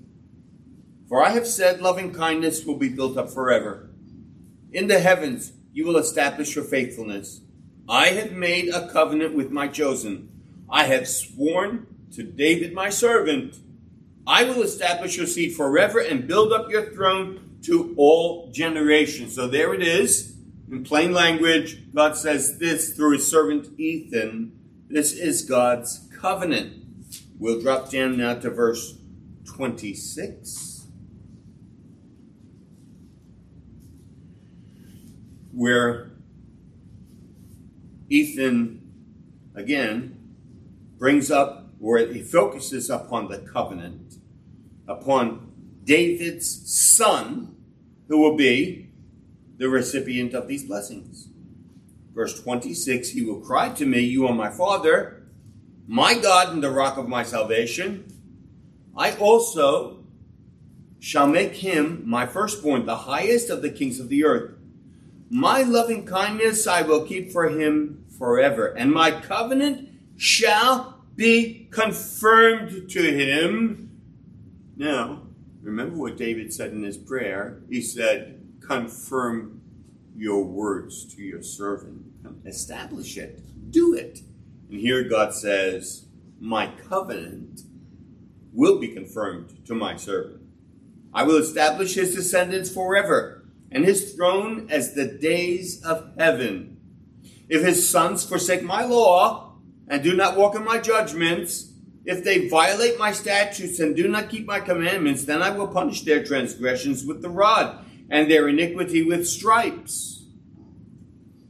For 1.08 1.22
I 1.22 1.30
have 1.30 1.46
said 1.46 1.80
loving 1.80 2.12
kindness 2.12 2.64
will 2.64 2.78
be 2.78 2.88
built 2.88 3.16
up 3.16 3.30
forever. 3.30 3.90
In 4.72 4.86
the 4.88 5.00
heavens 5.00 5.52
you 5.72 5.86
will 5.86 5.96
establish 5.96 6.54
your 6.54 6.64
faithfulness. 6.64 7.40
I 7.88 8.08
have 8.08 8.32
made 8.32 8.68
a 8.68 8.88
covenant 8.88 9.34
with 9.34 9.50
my 9.50 9.68
chosen. 9.68 10.30
I 10.68 10.84
have 10.84 11.06
sworn 11.06 11.86
to 12.12 12.22
David 12.22 12.72
my 12.72 12.90
servant, 12.90 13.56
I 14.26 14.44
will 14.44 14.62
establish 14.62 15.16
your 15.16 15.26
seed 15.26 15.54
forever 15.54 16.00
and 16.00 16.26
build 16.26 16.52
up 16.52 16.70
your 16.70 16.92
throne 16.92 17.58
to 17.62 17.94
all 17.96 18.50
generations. 18.50 19.34
So 19.34 19.46
there 19.46 19.72
it 19.72 19.82
is. 19.82 20.35
In 20.68 20.82
plain 20.82 21.12
language, 21.12 21.92
God 21.94 22.16
says 22.16 22.58
this 22.58 22.92
through 22.94 23.12
his 23.12 23.30
servant 23.30 23.78
Ethan. 23.78 24.52
This 24.88 25.12
is 25.12 25.42
God's 25.42 26.08
covenant. 26.20 26.84
We'll 27.38 27.60
drop 27.60 27.90
down 27.90 28.16
now 28.16 28.34
to 28.34 28.50
verse 28.50 28.98
26. 29.44 30.86
Where 35.52 36.10
Ethan, 38.08 38.92
again, 39.54 40.18
brings 40.98 41.30
up 41.30 41.70
where 41.78 42.12
he 42.12 42.22
focuses 42.22 42.90
upon 42.90 43.28
the 43.28 43.38
covenant, 43.38 44.14
upon 44.88 45.52
David's 45.84 46.68
son, 46.68 47.54
who 48.08 48.18
will 48.18 48.36
be 48.36 48.85
the 49.58 49.68
recipient 49.68 50.34
of 50.34 50.48
these 50.48 50.64
blessings. 50.64 51.28
Verse 52.14 52.40
26 52.40 53.10
He 53.10 53.22
will 53.22 53.40
cry 53.40 53.68
to 53.70 53.86
me, 53.86 54.00
You 54.00 54.26
are 54.26 54.34
my 54.34 54.50
father, 54.50 55.22
my 55.86 56.18
God, 56.18 56.52
and 56.52 56.62
the 56.62 56.70
rock 56.70 56.96
of 56.96 57.08
my 57.08 57.22
salvation. 57.22 58.12
I 58.96 59.12
also 59.16 60.04
shall 60.98 61.26
make 61.26 61.54
him 61.56 62.02
my 62.06 62.26
firstborn, 62.26 62.86
the 62.86 62.96
highest 62.96 63.50
of 63.50 63.62
the 63.62 63.70
kings 63.70 64.00
of 64.00 64.08
the 64.08 64.24
earth. 64.24 64.52
My 65.28 65.62
loving 65.62 66.06
kindness 66.06 66.66
I 66.66 66.82
will 66.82 67.04
keep 67.04 67.30
for 67.30 67.48
him 67.48 68.04
forever, 68.18 68.66
and 68.66 68.92
my 68.92 69.10
covenant 69.10 69.88
shall 70.16 71.04
be 71.14 71.68
confirmed 71.70 72.90
to 72.90 73.02
him. 73.02 73.90
Now, 74.76 75.22
remember 75.62 75.96
what 75.96 76.16
David 76.16 76.52
said 76.52 76.72
in 76.72 76.82
his 76.82 76.96
prayer. 76.96 77.60
He 77.68 77.82
said, 77.82 78.35
Confirm 78.66 79.60
your 80.16 80.44
words 80.44 81.04
to 81.14 81.22
your 81.22 81.42
servant, 81.42 82.02
establish 82.44 83.16
it, 83.16 83.40
do 83.70 83.94
it. 83.94 84.20
And 84.68 84.80
here 84.80 85.04
God 85.04 85.32
says, 85.32 86.06
My 86.40 86.66
covenant 86.66 87.60
will 88.52 88.80
be 88.80 88.88
confirmed 88.88 89.64
to 89.66 89.74
my 89.74 89.96
servant. 89.96 90.42
I 91.14 91.22
will 91.22 91.36
establish 91.36 91.94
his 91.94 92.14
descendants 92.14 92.68
forever, 92.68 93.46
and 93.70 93.84
his 93.84 94.14
throne 94.14 94.66
as 94.68 94.94
the 94.94 95.06
days 95.06 95.80
of 95.84 96.10
heaven. 96.18 96.78
If 97.48 97.62
his 97.62 97.88
sons 97.88 98.24
forsake 98.24 98.64
my 98.64 98.84
law, 98.84 99.58
and 99.86 100.02
do 100.02 100.16
not 100.16 100.36
walk 100.36 100.56
in 100.56 100.64
my 100.64 100.78
judgments, 100.78 101.72
if 102.04 102.24
they 102.24 102.48
violate 102.48 102.98
my 102.98 103.12
statutes 103.12 103.78
and 103.78 103.94
do 103.94 104.08
not 104.08 104.28
keep 104.28 104.44
my 104.44 104.58
commandments, 104.58 105.24
then 105.24 105.40
I 105.40 105.50
will 105.50 105.68
punish 105.68 106.02
their 106.02 106.24
transgressions 106.24 107.04
with 107.04 107.22
the 107.22 107.30
rod 107.30 107.85
and 108.10 108.30
their 108.30 108.48
iniquity 108.48 109.02
with 109.02 109.26
stripes. 109.26 110.24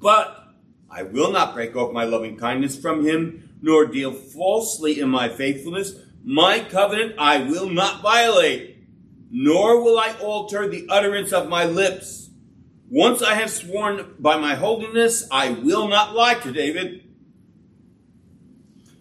But 0.01 0.47
I 0.91 1.03
will 1.03 1.33
not 1.33 1.55
break 1.55 1.77
off 1.77 1.93
my 1.93 2.05
loving 2.05 2.37
kindness 2.37 2.81
from 2.81 3.05
him 3.05 3.47
nor 3.61 3.87
deal 3.87 4.13
falsely 4.13 5.01
in 5.01 5.09
my 5.09 5.29
faithfulness. 5.29 5.95
My 6.25 6.61
covenant 6.61 7.15
I 7.19 7.39
will 7.39 7.69
not 7.69 8.03
violate, 8.03 8.79
nor 9.31 9.83
will 9.83 9.99
I 9.99 10.15
alter 10.21 10.69
the 10.69 10.87
utterance 10.89 11.33
of 11.33 11.49
my 11.49 11.65
lips. 11.65 12.31
Once 12.89 13.23
I 13.23 13.35
have 13.35 13.51
sworn 13.51 14.15
by 14.19 14.37
my 14.37 14.55
holiness, 14.55 15.27
I 15.31 15.51
will 15.51 15.89
not 15.89 16.15
lie 16.15 16.35
to 16.35 16.53
David. 16.53 17.03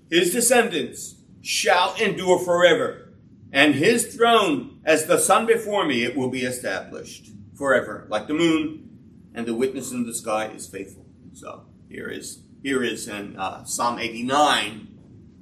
His 0.10 0.32
descendants 0.32 1.16
shall 1.42 1.96
endure 1.96 2.40
forever, 2.40 3.14
and 3.52 3.76
his 3.76 4.16
throne 4.16 4.80
as 4.86 5.06
the 5.06 5.18
sun 5.18 5.46
before 5.46 5.86
me, 5.86 6.04
it 6.04 6.16
will 6.16 6.30
be 6.30 6.42
established 6.42 7.30
forever, 7.56 8.06
like 8.10 8.28
the 8.28 8.34
moon, 8.34 9.30
and 9.34 9.46
the 9.46 9.56
witness 9.56 9.92
in 9.92 10.06
the 10.06 10.14
sky 10.14 10.48
is 10.48 10.68
faithful. 10.68 11.06
So 11.34 11.66
here 11.90 12.08
is 12.08 12.42
here 12.64 12.84
is 12.84 13.08
in 13.08 13.38
uh, 13.38 13.64
Psalm 13.66 14.00
89 14.00 14.88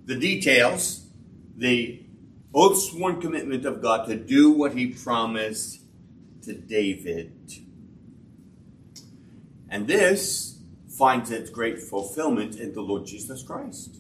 the 0.06 0.16
details, 0.16 1.08
the 1.56 2.04
oath 2.54 2.78
sworn 2.78 3.22
commitment 3.22 3.66
of 3.66 3.82
God 3.82 4.08
to 4.08 4.16
do 4.16 4.52
what 4.52 4.74
He 4.74 4.88
promised 4.88 5.82
to 6.44 6.54
David, 6.54 7.32
and 9.70 9.88
this 9.88 10.60
finds 10.98 11.32
its 11.32 11.50
great 11.50 11.80
fulfillment 11.80 12.56
in 12.58 12.74
the 12.74 12.82
Lord 12.82 13.06
Jesus 13.06 13.42
Christ. 13.42 13.98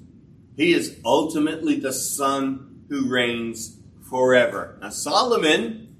He 0.55 0.73
is 0.73 0.99
ultimately 1.03 1.79
the 1.79 1.93
Son 1.93 2.83
who 2.89 3.09
reigns 3.09 3.77
forever. 4.09 4.77
Now 4.81 4.89
Solomon 4.89 5.92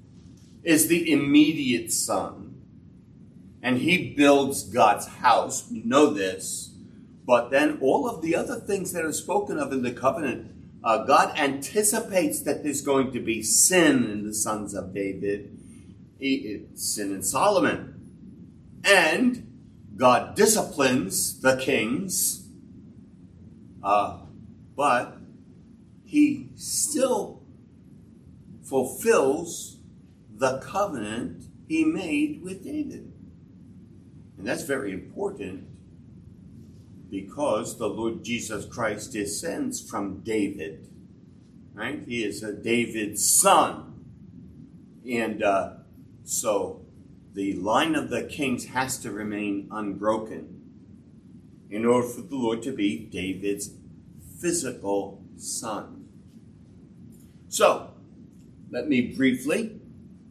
is 0.64 0.88
the 0.88 1.12
immediate 1.12 1.92
son 1.92 2.44
and 3.64 3.78
he 3.78 4.12
builds 4.12 4.62
God's 4.62 5.06
house. 5.06 5.70
We 5.70 5.82
know 5.82 6.10
this. 6.10 6.74
But 7.26 7.50
then 7.50 7.78
all 7.80 8.06
of 8.06 8.20
the 8.20 8.36
other 8.36 8.60
things 8.60 8.92
that 8.92 9.06
are 9.06 9.12
spoken 9.12 9.58
of 9.58 9.72
in 9.72 9.82
the 9.82 9.90
covenant, 9.90 10.52
uh, 10.84 11.04
God 11.06 11.36
anticipates 11.38 12.42
that 12.42 12.62
there's 12.62 12.82
going 12.82 13.10
to 13.12 13.20
be 13.20 13.42
sin 13.42 14.04
in 14.04 14.26
the 14.26 14.34
sons 14.34 14.74
of 14.74 14.92
David, 14.92 15.58
sin 16.20 17.14
in 17.14 17.22
Solomon. 17.22 17.94
And 18.84 19.50
God 19.96 20.34
disciplines 20.34 21.40
the 21.40 21.56
kings, 21.56 22.46
uh, 23.82 24.18
but 24.76 25.16
he 26.04 26.50
still 26.54 27.42
fulfills 28.62 29.73
the 30.44 30.58
covenant 30.58 31.46
he 31.66 31.86
made 31.86 32.42
with 32.42 32.62
David. 32.62 33.10
And 34.36 34.46
that's 34.46 34.64
very 34.64 34.92
important 34.92 35.66
because 37.10 37.78
the 37.78 37.88
Lord 37.88 38.22
Jesus 38.22 38.66
Christ 38.66 39.12
descends 39.12 39.80
from 39.80 40.20
David. 40.20 40.86
Right? 41.72 42.02
He 42.06 42.24
is 42.24 42.42
a 42.42 42.52
David's 42.52 43.26
son. 43.26 44.04
And 45.10 45.42
uh, 45.42 45.76
so 46.24 46.84
the 47.32 47.54
line 47.54 47.94
of 47.94 48.10
the 48.10 48.24
kings 48.24 48.66
has 48.66 48.98
to 48.98 49.10
remain 49.10 49.68
unbroken 49.70 50.60
in 51.70 51.86
order 51.86 52.06
for 52.06 52.20
the 52.20 52.36
Lord 52.36 52.62
to 52.64 52.72
be 52.72 52.98
David's 52.98 53.70
physical 54.42 55.24
son. 55.38 56.04
So, 57.48 57.94
let 58.70 58.88
me 58.88 59.14
briefly 59.16 59.80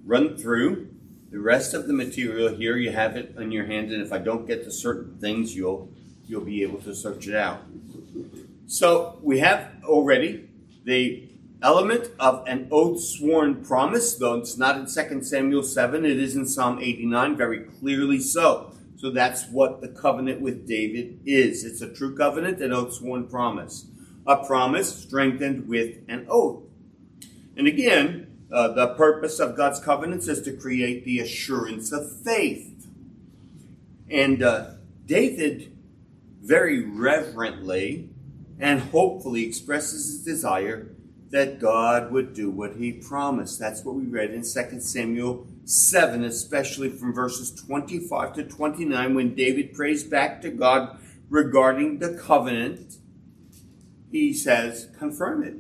run 0.05 0.38
through 0.38 0.89
the 1.31 1.39
rest 1.39 1.74
of 1.74 1.88
the 1.88 1.93
material 1.93 2.50
here, 2.50 2.77
you 2.77 2.91
have 2.91 3.15
it 3.17 3.36
in 3.38 3.51
your 3.51 3.65
hand, 3.65 3.91
and 3.91 4.01
if 4.01 4.13
I 4.13 4.19
don't 4.19 4.45
get 4.45 4.63
to 4.65 4.72
certain 4.72 5.17
things, 5.17 5.55
you'll 5.55 5.89
you'll 6.27 6.41
be 6.41 6.63
able 6.63 6.79
to 6.81 6.95
search 6.95 7.27
it 7.27 7.36
out. 7.36 7.63
So 8.67 9.19
we 9.22 9.39
have 9.39 9.69
already 9.83 10.50
the 10.83 11.29
element 11.62 12.10
of 12.19 12.45
an 12.48 12.67
oath 12.72 13.01
sworn 13.01 13.63
promise, 13.63 14.15
though 14.15 14.36
it's 14.36 14.57
not 14.57 14.77
in 14.77 14.86
2 14.86 15.24
Samuel 15.24 15.63
7, 15.63 16.05
it 16.05 16.19
is 16.19 16.36
in 16.36 16.45
Psalm 16.45 16.79
89, 16.79 17.36
very 17.36 17.60
clearly 17.60 18.19
so. 18.19 18.73
So 18.97 19.10
that's 19.10 19.47
what 19.47 19.82
the 19.82 19.89
covenant 19.89 20.39
with 20.39 20.67
David 20.67 21.19
is. 21.25 21.63
It's 21.63 21.82
a 21.82 21.93
true 21.93 22.15
covenant, 22.15 22.62
an 22.62 22.71
oath 22.71 22.93
sworn 22.93 23.27
promise. 23.27 23.86
A 24.25 24.45
promise 24.45 24.95
strengthened 24.95 25.67
with 25.67 25.97
an 26.08 26.25
oath. 26.30 26.63
And 27.58 27.67
again, 27.67 28.33
uh, 28.53 28.67
the 28.67 28.89
purpose 28.89 29.39
of 29.39 29.57
God's 29.57 29.79
covenants 29.79 30.27
is 30.27 30.43
to 30.43 30.55
create 30.55 31.05
the 31.05 31.19
assurance 31.19 31.91
of 31.91 32.21
faith. 32.21 32.87
And 34.11 34.43
uh, 34.43 34.73
David 35.07 35.75
very 36.39 36.85
reverently 36.85 38.11
and 38.59 38.79
hopefully 38.79 39.43
expresses 39.43 40.05
his 40.05 40.23
desire 40.23 40.95
that 41.31 41.59
God 41.59 42.11
would 42.11 42.35
do 42.35 42.51
what 42.51 42.75
he 42.75 42.91
promised. 42.91 43.59
That's 43.59 43.83
what 43.83 43.95
we 43.95 44.03
read 44.03 44.29
in 44.29 44.43
2 44.43 44.79
Samuel 44.81 45.47
7, 45.65 46.23
especially 46.23 46.89
from 46.89 47.11
verses 47.11 47.49
25 47.55 48.33
to 48.33 48.43
29, 48.43 49.15
when 49.15 49.33
David 49.33 49.73
prays 49.73 50.03
back 50.03 50.43
to 50.43 50.51
God 50.51 50.99
regarding 51.27 51.97
the 51.97 52.13
covenant. 52.13 52.97
He 54.11 54.31
says, 54.31 54.89
confirm 54.99 55.41
it 55.43 55.55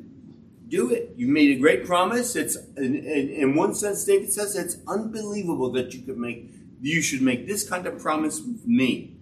do 0.73 0.89
it. 0.89 1.13
You 1.15 1.27
made 1.27 1.55
a 1.55 1.59
great 1.59 1.85
promise. 1.85 2.35
It's 2.35 2.55
in, 2.77 2.95
in, 2.95 3.29
in, 3.29 3.55
one 3.55 3.75
sense, 3.75 4.03
David 4.05 4.33
says 4.33 4.55
it's 4.55 4.77
unbelievable 4.87 5.71
that 5.73 5.93
you 5.93 6.01
could 6.01 6.17
make 6.17 6.49
you 6.81 6.99
should 7.01 7.21
make 7.21 7.47
this 7.47 7.67
kind 7.69 7.85
of 7.85 8.01
promise 8.01 8.41
with 8.41 8.65
me. 8.65 9.15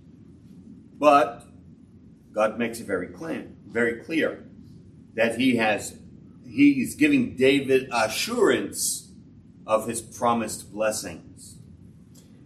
But 0.98 1.46
God 2.32 2.58
makes 2.58 2.80
it 2.80 2.88
very 2.88 3.08
clear, 3.08 3.52
very 3.68 4.02
clear 4.02 4.46
that 5.16 5.38
He 5.38 5.58
has 5.58 5.98
He 6.48 6.82
is 6.82 6.96
giving 6.96 7.36
David 7.36 7.90
assurance 7.92 9.12
of 9.68 9.90
His 9.90 10.00
promised 10.00 10.72
blessings. 10.72 11.58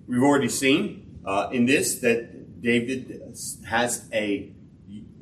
We've 0.07 0.23
already 0.23 0.49
seen 0.49 1.19
uh, 1.23 1.49
in 1.51 1.67
this 1.67 1.99
that 1.99 2.59
David 2.61 3.21
has 3.67 4.09
a 4.11 4.51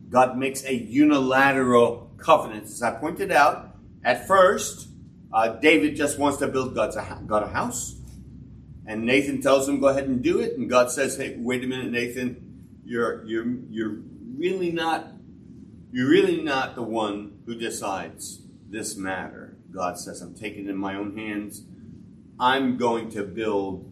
God 0.10 0.38
makes 0.38 0.64
a 0.64 0.74
unilateral 0.74 2.12
covenant, 2.18 2.64
as 2.64 2.82
I 2.82 2.92
pointed 2.92 3.32
out 3.32 3.73
at 4.04 4.28
first, 4.28 4.90
uh, 5.32 5.50
David 5.50 5.96
just 5.96 6.20
wants 6.20 6.38
to 6.40 6.48
build 6.48 6.76
God's 6.76 6.96
a, 6.96 7.22
God 7.26 7.44
a 7.44 7.48
house. 7.48 7.96
And 8.86 9.06
Nathan 9.06 9.42
tells 9.42 9.68
him, 9.68 9.80
go 9.80 9.88
ahead 9.88 10.08
and 10.08 10.22
do 10.22 10.40
it. 10.40 10.58
And 10.58 10.70
God 10.70 10.92
says, 10.92 11.16
hey, 11.18 11.36
wait 11.38 11.64
a 11.64 11.68
minute, 11.68 11.92
Nathan, 11.92 12.82
you're, 12.84 13.24
you're, 13.26 13.46
you're 13.70 13.98
really 14.38 14.72
not, 14.72 15.08
you're 15.92 16.10
really 16.10 16.42
not 16.42 16.76
the 16.76 16.84
one 16.84 17.40
who 17.46 17.56
decides 17.56 18.42
this 18.70 18.98
matter. 18.98 19.58
God 19.72 19.98
says, 19.98 20.22
I'm 20.22 20.36
taking 20.36 20.66
it 20.66 20.70
in 20.70 20.78
my 20.78 20.96
own 20.96 21.18
hands. 21.18 21.64
I'm 22.40 22.78
going 22.78 23.10
to 23.12 23.24
build 23.24 23.92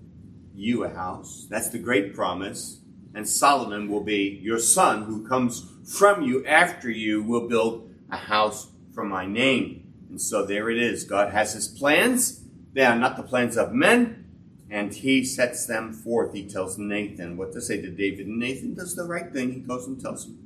you 0.54 0.84
a 0.84 0.89
house. 0.89 1.47
That's 1.50 1.69
the 1.69 1.80
great 1.80 2.13
promise. 2.13 2.82
And 3.13 3.28
Solomon 3.28 3.89
will 3.89 4.04
be 4.04 4.39
your 4.41 4.60
son 4.60 5.04
who 5.04 5.28
comes 5.28 5.65
from 5.86 6.21
you 6.21 6.45
after 6.45 6.89
you 6.89 7.24
will 7.24 7.47
build 7.47 7.93
a 8.10 8.17
house 8.17 8.67
for 8.93 9.04
my 9.04 9.26
name. 9.26 9.81
And 10.12 10.21
so 10.21 10.45
there 10.45 10.69
it 10.69 10.78
is. 10.78 11.06
God 11.06 11.32
has 11.32 11.54
his 11.54 11.69
plans. 11.69 12.43
They 12.74 12.84
are 12.84 12.97
not 12.97 13.15
the 13.15 13.24
plans 13.24 13.56
of 13.58 13.71
men. 13.71 14.26
And 14.69 14.93
he 14.93 15.24
sets 15.24 15.65
them 15.65 15.93
forth. 15.93 16.34
He 16.34 16.47
tells 16.47 16.78
Nathan 16.78 17.38
what 17.38 17.54
to 17.54 17.62
say 17.62 17.82
to 17.82 17.89
David. 17.89 18.28
And 18.28 18.38
Nathan 18.38 18.74
does 18.74 18.93
the 18.93 19.06
right 19.06 19.32
thing. 19.32 19.54
He 19.54 19.60
goes 19.62 19.88
and 19.88 20.00
tells 20.00 20.26
him. 20.26 20.38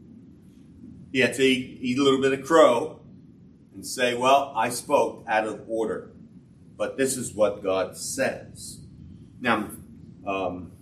He 1.12 1.20
had 1.20 1.34
to 1.34 1.44
eat, 1.44 1.80
eat 1.82 1.98
a 1.98 2.04
little 2.04 2.22
bit 2.22 2.34
of 2.34 2.46
crow 2.46 3.02
and 3.74 3.86
say, 3.86 4.14
Well, 4.14 4.54
I 4.56 4.70
spoke 4.70 5.26
out 5.28 5.48
of 5.48 5.64
order. 5.68 6.12
But 6.78 6.98
this 6.98 7.18
is 7.18 7.34
what 7.34 7.64
God 7.64 7.98
says. 7.98 8.82
Now, 9.42 9.70
um, 10.28 10.74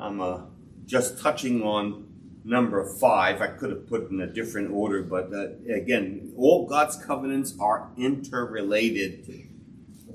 I'm 0.00 0.20
uh, 0.20 0.40
just 0.84 1.20
touching 1.20 1.62
on 1.62 2.11
number 2.44 2.84
five. 2.84 3.40
I 3.40 3.48
could 3.48 3.70
have 3.70 3.88
put 3.88 4.10
in 4.10 4.20
a 4.20 4.26
different 4.26 4.70
order, 4.72 5.02
but 5.02 5.32
uh, 5.32 5.48
again, 5.72 6.32
all 6.36 6.66
God's 6.66 6.96
covenants 6.96 7.54
are 7.60 7.90
interrelated. 7.96 9.48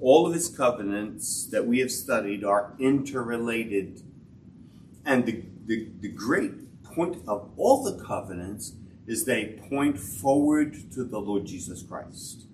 All 0.01 0.27
of 0.27 0.33
his 0.33 0.49
covenants 0.49 1.47
that 1.47 1.65
we 1.65 1.79
have 1.79 1.91
studied 1.91 2.43
are 2.43 2.73
interrelated. 2.79 4.01
And 5.05 5.25
the, 5.25 5.43
the, 5.65 5.89
the 6.01 6.09
great 6.09 6.83
point 6.83 7.17
of 7.27 7.51
all 7.57 7.83
the 7.83 8.03
covenants 8.03 8.73
is 9.07 9.23
they 9.23 9.59
point 9.69 9.97
forward 9.97 10.91
to 10.91 11.03
the 11.03 11.19
Lord 11.19 11.45
Jesus 11.45 11.81
Christ. 11.81 12.45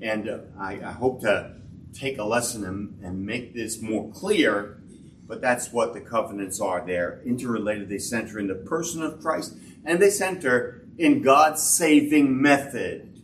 And 0.00 0.28
uh, 0.28 0.38
I, 0.58 0.80
I, 0.80 0.92
hope 0.92 1.20
to 1.20 1.56
take 1.92 2.18
a 2.18 2.24
lesson 2.24 2.64
and, 2.64 2.98
and 3.04 3.24
make 3.24 3.54
this 3.54 3.80
more 3.80 4.10
clear 4.10 4.82
but 5.26 5.40
that's 5.40 5.72
what 5.72 5.94
the 5.94 6.00
covenants 6.00 6.60
are. 6.60 6.84
They're 6.86 7.22
interrelated. 7.24 7.88
They 7.88 7.98
center 7.98 8.38
in 8.38 8.46
the 8.46 8.54
person 8.54 9.02
of 9.02 9.20
Christ 9.20 9.54
and 9.84 10.00
they 10.00 10.10
center 10.10 10.86
in 10.98 11.22
God's 11.22 11.62
saving 11.62 12.40
method. 12.40 13.22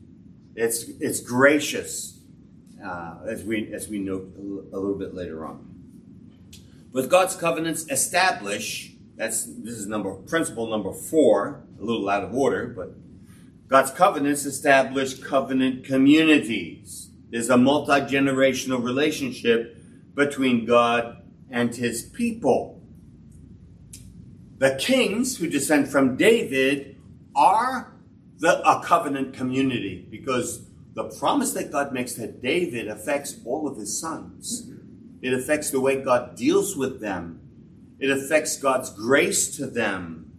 It's, 0.54 0.84
it's 1.00 1.20
gracious, 1.20 2.20
uh, 2.84 3.18
as, 3.26 3.44
we, 3.44 3.72
as 3.72 3.88
we 3.88 3.98
note 3.98 4.32
a 4.36 4.78
little 4.78 4.98
bit 4.98 5.14
later 5.14 5.46
on. 5.46 5.66
But 6.92 7.08
God's 7.08 7.36
covenants 7.36 7.88
establish, 7.88 8.92
that's, 9.16 9.44
this 9.44 9.74
is 9.74 9.86
number, 9.86 10.12
principle 10.14 10.66
number 10.66 10.92
four, 10.92 11.62
a 11.80 11.84
little 11.84 12.08
out 12.08 12.24
of 12.24 12.34
order, 12.34 12.66
but 12.66 12.94
God's 13.68 13.92
covenants 13.92 14.44
establish 14.44 15.14
covenant 15.20 15.84
communities. 15.84 17.10
There's 17.30 17.48
a 17.48 17.56
multi 17.56 17.92
generational 17.92 18.82
relationship 18.82 19.76
between 20.14 20.66
God 20.66 21.19
and 21.50 21.74
his 21.74 22.02
people. 22.02 22.82
The 24.58 24.76
kings 24.76 25.38
who 25.38 25.48
descend 25.48 25.88
from 25.88 26.16
David 26.16 26.96
are 27.34 27.92
the, 28.38 28.60
a 28.68 28.82
covenant 28.84 29.34
community 29.34 30.06
because 30.10 30.62
the 30.94 31.04
promise 31.04 31.52
that 31.52 31.70
God 31.70 31.92
makes 31.92 32.14
to 32.14 32.26
David 32.26 32.88
affects 32.88 33.36
all 33.44 33.68
of 33.68 33.76
his 33.76 33.98
sons. 33.98 34.70
It 35.22 35.32
affects 35.32 35.70
the 35.70 35.80
way 35.80 36.02
God 36.02 36.36
deals 36.36 36.76
with 36.76 37.00
them. 37.00 37.40
It 37.98 38.10
affects 38.10 38.58
God's 38.58 38.90
grace 38.90 39.56
to 39.56 39.66
them. 39.66 40.32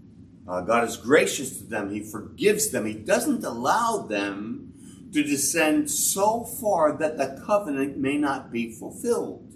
Uh, 0.47 0.61
God 0.61 0.87
is 0.87 0.97
gracious 0.97 1.57
to 1.59 1.63
them. 1.63 1.91
He 1.91 2.01
forgives 2.01 2.69
them. 2.69 2.85
He 2.85 2.93
doesn't 2.93 3.43
allow 3.43 4.05
them 4.07 4.73
to 5.13 5.23
descend 5.23 5.89
so 5.89 6.43
far 6.43 6.97
that 6.97 7.17
the 7.17 7.41
covenant 7.45 7.97
may 7.97 8.17
not 8.17 8.51
be 8.51 8.71
fulfilled. 8.71 9.50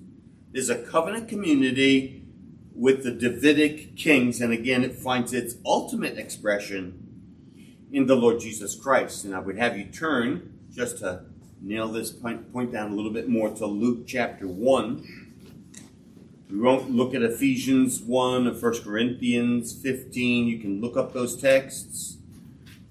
There's 0.56 0.70
a 0.70 0.78
covenant 0.78 1.28
community 1.28 2.24
with 2.74 3.04
the 3.04 3.12
Davidic 3.12 3.98
kings, 3.98 4.40
and 4.40 4.54
again, 4.54 4.86
it 4.86 4.96
finds 4.96 5.34
its 5.34 5.56
ultimate 5.66 6.18
expression 6.18 7.90
in 7.92 8.06
the 8.06 8.16
Lord 8.16 8.40
Jesus 8.40 8.74
Christ. 8.74 9.26
And 9.26 9.36
I 9.36 9.40
would 9.40 9.58
have 9.58 9.78
you 9.78 9.84
turn, 9.84 10.58
just 10.74 11.00
to 11.00 11.26
nail 11.62 11.90
this 11.90 12.10
point, 12.10 12.54
point 12.54 12.72
down 12.72 12.94
a 12.94 12.96
little 12.96 13.12
bit 13.12 13.28
more, 13.28 13.50
to 13.50 13.66
Luke 13.66 14.08
chapter 14.08 14.48
1. 14.48 15.34
We 16.50 16.58
won't 16.58 16.90
look 16.90 17.14
at 17.14 17.22
Ephesians 17.22 18.00
1 18.00 18.48
or 18.48 18.54
1 18.54 18.82
Corinthians 18.82 19.74
15. 19.74 20.48
You 20.48 20.60
can 20.60 20.80
look 20.80 20.96
up 20.96 21.12
those 21.12 21.36
texts. 21.36 22.16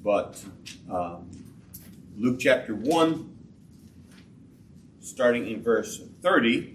But 0.03 0.45
um, 0.91 1.31
Luke 2.19 2.39
chapter 2.39 2.75
1, 2.75 3.37
starting 5.01 5.49
in 5.49 5.63
verse 5.63 6.03
30, 6.21 6.74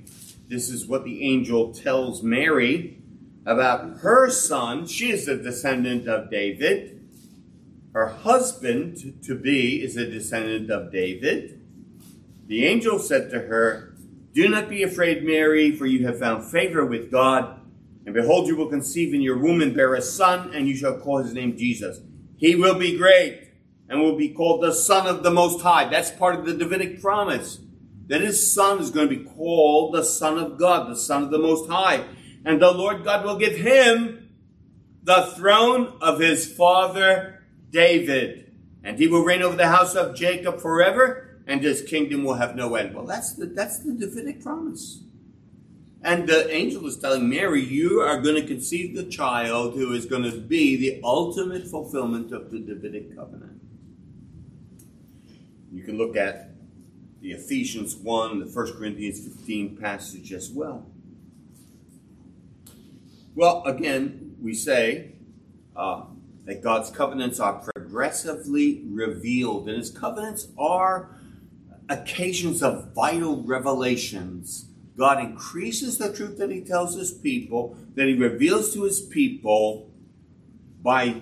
this 0.50 0.70
is 0.70 0.88
what 0.88 1.04
the 1.04 1.24
angel 1.24 1.72
tells 1.72 2.24
Mary 2.24 2.98
about 3.46 4.00
her 4.00 4.32
son. 4.32 4.88
She 4.88 5.12
is 5.12 5.28
a 5.28 5.38
descendant 5.38 6.08
of 6.08 6.32
David. 6.32 7.08
Her 7.94 8.08
husband 8.08 9.24
to 9.24 9.36
be 9.36 9.84
is 9.84 9.96
a 9.96 10.10
descendant 10.10 10.72
of 10.72 10.92
David. 10.92 11.62
The 12.48 12.66
angel 12.66 12.98
said 12.98 13.30
to 13.30 13.42
her, 13.42 13.94
Do 14.34 14.50
not 14.50 14.70
be 14.70 14.82
afraid, 14.82 15.24
Mary, 15.24 15.76
for 15.76 15.86
you 15.86 16.08
have 16.08 16.18
found 16.18 16.46
favor 16.46 16.84
with 16.84 17.12
God. 17.12 17.60
And 18.08 18.16
behold, 18.16 18.48
you 18.48 18.56
will 18.56 18.70
conceive 18.70 19.14
in 19.14 19.22
your 19.22 19.38
womb 19.38 19.62
and 19.62 19.76
bear 19.76 19.94
a 19.94 20.02
son, 20.02 20.52
and 20.56 20.68
you 20.68 20.76
shall 20.76 20.98
call 20.98 21.20
his 21.20 21.34
name 21.36 21.58
Jesus. 21.58 22.02
He 22.38 22.56
will 22.56 22.76
be 22.76 22.98
great 22.98 23.50
and 23.88 24.02
will 24.02 24.16
be 24.16 24.30
called 24.30 24.64
the 24.64 24.74
Son 24.74 25.06
of 25.06 25.22
the 25.22 25.30
Most 25.30 25.62
High. 25.62 25.90
That's 25.90 26.10
part 26.10 26.40
of 26.40 26.46
the 26.46 26.54
Davidic 26.54 27.02
promise. 27.02 27.60
That 28.10 28.22
his 28.22 28.52
son 28.54 28.82
is 28.82 28.91
going 28.91 29.08
to 29.08 29.15
be 29.15 29.24
called 29.24 29.93
the 29.93 30.04
Son 30.04 30.38
of 30.38 30.58
God, 30.58 30.89
the 30.89 30.98
Son 30.98 31.24
of 31.24 31.32
the 31.32 31.39
Most 31.39 31.69
High. 31.69 32.04
And 32.43 32.62
the 32.62 32.72
Lord 32.72 33.04
God 33.04 33.24
will 33.24 33.38
give 33.38 33.56
him 33.56 34.30
the 35.04 35.32
throne 35.36 35.98
of 36.02 36.19
his 36.19 36.52
father 36.52 37.43
David, 37.72 38.56
and 38.84 38.98
he 38.98 39.08
will 39.08 39.24
reign 39.24 39.41
over 39.41 39.56
the 39.56 39.67
house 39.67 39.95
of 39.95 40.15
Jacob 40.15 40.60
forever, 40.60 41.39
and 41.48 41.62
his 41.62 41.82
kingdom 41.82 42.24
will 42.24 42.36
have 42.36 42.56
no 42.56 42.76
end. 42.76 42.95
Well, 42.95 43.06
that's 43.06 43.34
the, 43.34 43.45
that's 43.45 43.80
the 43.80 43.93
Davidic 43.93 44.41
promise. 44.41 45.04
And 46.02 46.28
the 46.28 46.50
angel 46.54 46.86
is 46.88 46.98
telling 46.98 47.30
Mary, 47.30 47.62
you 47.62 48.00
are 48.00 48.22
going 48.22 48.36
to 48.36 48.48
conceive 48.48 48.95
the 48.95 49.04
child 49.04 49.74
who 49.74 49.93
is 49.93 50.06
going 50.06 50.24
to 50.24 50.39
be 50.39 50.78
the 50.78 51.02
ultimate 51.04 51.67
fulfillment 51.67 52.32
of 52.32 52.52
the 52.52 52.60
Davidic 52.60 53.15
covenant. 53.15 53.62
You 55.72 55.84
can 55.84 55.98
look 55.98 56.15
at 56.15 56.52
the 57.22 57.32
Ephesians 57.32 57.96
1, 57.96 58.40
the 58.40 58.46
1 58.46 58.74
Corinthians 58.74 59.20
15 59.20 59.78
passage 59.78 60.32
as 60.32 60.50
well. 60.50 60.86
Well, 63.36 63.64
again, 63.66 64.36
we 64.42 64.54
say, 64.54 65.14
uh, 65.76 66.04
that 66.46 66.64
God's 66.64 66.90
covenants 66.90 67.40
are 67.40 67.62
progressively 67.76 68.84
revealed, 68.88 69.70
and 69.70 69.78
his 69.78 69.92
covenants 69.92 70.48
are 70.58 71.12
occasions 71.90 72.64
of 72.64 72.94
vital 72.94 73.44
revelations. 73.44 74.66
God 74.98 75.24
increases 75.24 75.98
the 75.98 76.12
truth 76.12 76.38
that 76.38 76.50
he 76.52 76.62
tells 76.62 76.96
his 76.96 77.12
people, 77.12 77.78
that 77.96 78.08
he 78.08 78.16
reveals 78.16 78.74
to 78.74 78.84
his 78.84 79.00
people 79.00 79.92
by 80.82 81.22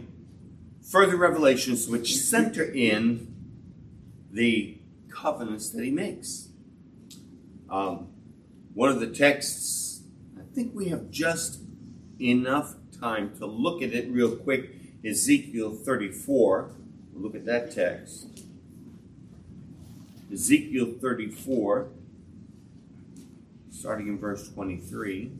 further 0.82 1.18
revelations 1.18 1.88
which 1.88 2.16
center 2.16 2.64
in 2.64 3.34
the 4.32 4.77
covenants 5.22 5.70
that 5.72 5.84
he 5.84 5.92
makes. 5.92 6.50
Um, 7.70 8.08
one 8.74 8.90
of 8.90 9.00
the 9.00 9.08
texts, 9.08 10.02
I 10.38 10.42
think 10.54 10.76
we 10.76 10.90
have 10.90 11.10
just 11.10 11.62
enough 12.22 12.76
time 13.00 13.36
to 13.38 13.46
look 13.46 13.82
at 13.82 13.94
it 13.94 14.10
real 14.10 14.36
quick 14.36 14.72
Ezekiel 15.06 15.72
34. 15.72 16.72
We'll 17.14 17.24
look 17.24 17.36
at 17.36 17.46
that 17.46 17.72
text. 17.72 18.44
Ezekiel 20.32 20.96
34, 21.02 21.90
starting 23.72 24.08
in 24.08 24.20
verse 24.20 24.50
23. 24.50 25.32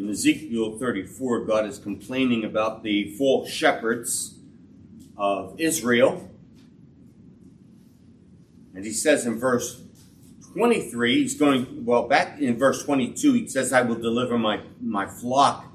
In 0.00 0.08
Ezekiel 0.08 0.78
34, 0.78 1.44
God 1.44 1.66
is 1.66 1.78
complaining 1.78 2.42
about 2.42 2.82
the 2.82 3.14
false 3.18 3.50
shepherds 3.50 4.34
of 5.14 5.60
Israel. 5.60 6.30
And 8.74 8.86
he 8.86 8.92
says 8.92 9.26
in 9.26 9.38
verse 9.38 9.82
23, 10.54 11.20
he's 11.20 11.34
going, 11.34 11.84
well, 11.84 12.08
back 12.08 12.40
in 12.40 12.58
verse 12.58 12.82
22, 12.82 13.34
he 13.34 13.46
says, 13.46 13.74
I 13.74 13.82
will 13.82 14.00
deliver 14.00 14.38
my, 14.38 14.62
my 14.80 15.06
flock, 15.06 15.66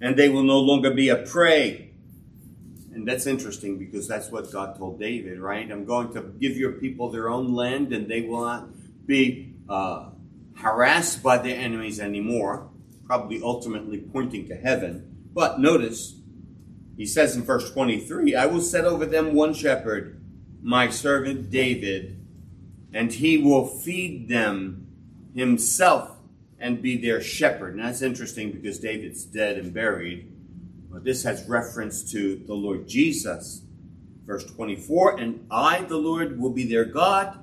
and 0.00 0.16
they 0.16 0.30
will 0.30 0.44
no 0.44 0.60
longer 0.60 0.90
be 0.90 1.10
a 1.10 1.16
prey. 1.16 1.90
And 2.94 3.06
that's 3.06 3.26
interesting 3.26 3.76
because 3.76 4.08
that's 4.08 4.30
what 4.30 4.50
God 4.50 4.78
told 4.78 4.98
David, 4.98 5.38
right? 5.40 5.70
I'm 5.70 5.84
going 5.84 6.10
to 6.14 6.22
give 6.22 6.56
your 6.56 6.72
people 6.72 7.10
their 7.10 7.28
own 7.28 7.52
land, 7.52 7.92
and 7.92 8.08
they 8.08 8.22
will 8.22 8.46
not 8.46 8.66
be 9.06 9.52
uh, 9.68 10.08
harassed 10.54 11.22
by 11.22 11.36
their 11.36 11.58
enemies 11.58 12.00
anymore, 12.00 12.70
probably 13.06 13.42
ultimately 13.42 13.98
pointing 13.98 14.48
to 14.48 14.56
heaven. 14.56 15.28
But 15.32 15.60
notice, 15.60 16.16
he 16.96 17.06
says 17.06 17.36
in 17.36 17.42
verse 17.42 17.70
23, 17.72 18.34
I 18.34 18.46
will 18.46 18.60
set 18.60 18.84
over 18.84 19.04
them 19.04 19.34
one 19.34 19.54
shepherd, 19.54 20.22
my 20.62 20.88
servant 20.88 21.50
David, 21.50 22.20
and 22.92 23.12
he 23.12 23.38
will 23.38 23.66
feed 23.66 24.28
them 24.28 24.86
himself 25.34 26.16
and 26.58 26.80
be 26.80 26.96
their 26.96 27.20
shepherd. 27.20 27.74
And 27.74 27.84
that's 27.84 28.02
interesting 28.02 28.52
because 28.52 28.78
David's 28.78 29.24
dead 29.24 29.58
and 29.58 29.74
buried. 29.74 30.30
But 30.90 31.04
this 31.04 31.24
has 31.24 31.48
reference 31.48 32.10
to 32.12 32.36
the 32.46 32.54
Lord 32.54 32.86
Jesus. 32.86 33.62
Verse 34.24 34.44
24, 34.44 35.18
and 35.18 35.46
I, 35.50 35.82
the 35.82 35.98
Lord, 35.98 36.40
will 36.40 36.50
be 36.50 36.66
their 36.66 36.86
God, 36.86 37.38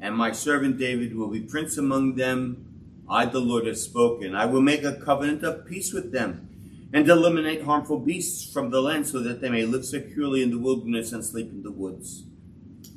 and 0.00 0.16
my 0.16 0.32
servant 0.32 0.78
David 0.78 1.14
will 1.14 1.28
be 1.28 1.40
prince 1.40 1.78
among 1.78 2.16
them. 2.16 2.63
I, 3.08 3.26
the 3.26 3.40
Lord, 3.40 3.66
have 3.66 3.78
spoken. 3.78 4.34
I 4.34 4.46
will 4.46 4.62
make 4.62 4.84
a 4.84 4.94
covenant 4.94 5.42
of 5.42 5.66
peace 5.66 5.92
with 5.92 6.12
them 6.12 6.48
and 6.92 7.08
eliminate 7.08 7.64
harmful 7.64 7.98
beasts 7.98 8.50
from 8.50 8.70
the 8.70 8.80
land 8.80 9.06
so 9.06 9.20
that 9.20 9.40
they 9.40 9.50
may 9.50 9.64
live 9.64 9.84
securely 9.84 10.42
in 10.42 10.50
the 10.50 10.58
wilderness 10.58 11.12
and 11.12 11.24
sleep 11.24 11.50
in 11.50 11.62
the 11.62 11.70
woods, 11.70 12.24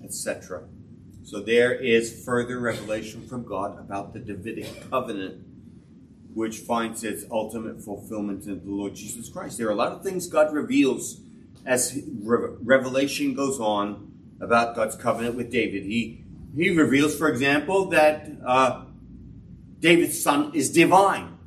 etc. 0.03 0.63
So 1.23 1.41
there 1.41 1.73
is 1.73 2.23
further 2.23 2.59
revelation 2.59 3.27
from 3.27 3.43
God 3.43 3.79
about 3.79 4.13
the 4.13 4.19
Davidic 4.19 4.89
covenant, 4.89 5.43
which 6.33 6.59
finds 6.59 7.03
its 7.03 7.25
ultimate 7.31 7.81
fulfillment 7.81 8.45
in 8.45 8.63
the 8.63 8.71
Lord 8.71 8.95
Jesus 8.95 9.27
Christ. 9.27 9.57
There 9.57 9.67
are 9.67 9.71
a 9.71 9.75
lot 9.75 9.91
of 9.91 10.03
things 10.03 10.27
God 10.27 10.53
reveals 10.53 11.19
as 11.65 11.99
revelation 12.21 13.33
goes 13.33 13.59
on 13.59 14.11
about 14.39 14.75
God's 14.75 14.95
covenant 14.95 15.35
with 15.35 15.51
David. 15.51 15.83
He 15.83 16.23
he 16.55 16.69
reveals, 16.69 17.15
for 17.15 17.29
example, 17.29 17.89
that 17.89 18.31
uh, 18.45 18.85
David's 19.79 20.21
son 20.21 20.51
is 20.53 20.71
divine. 20.71 21.37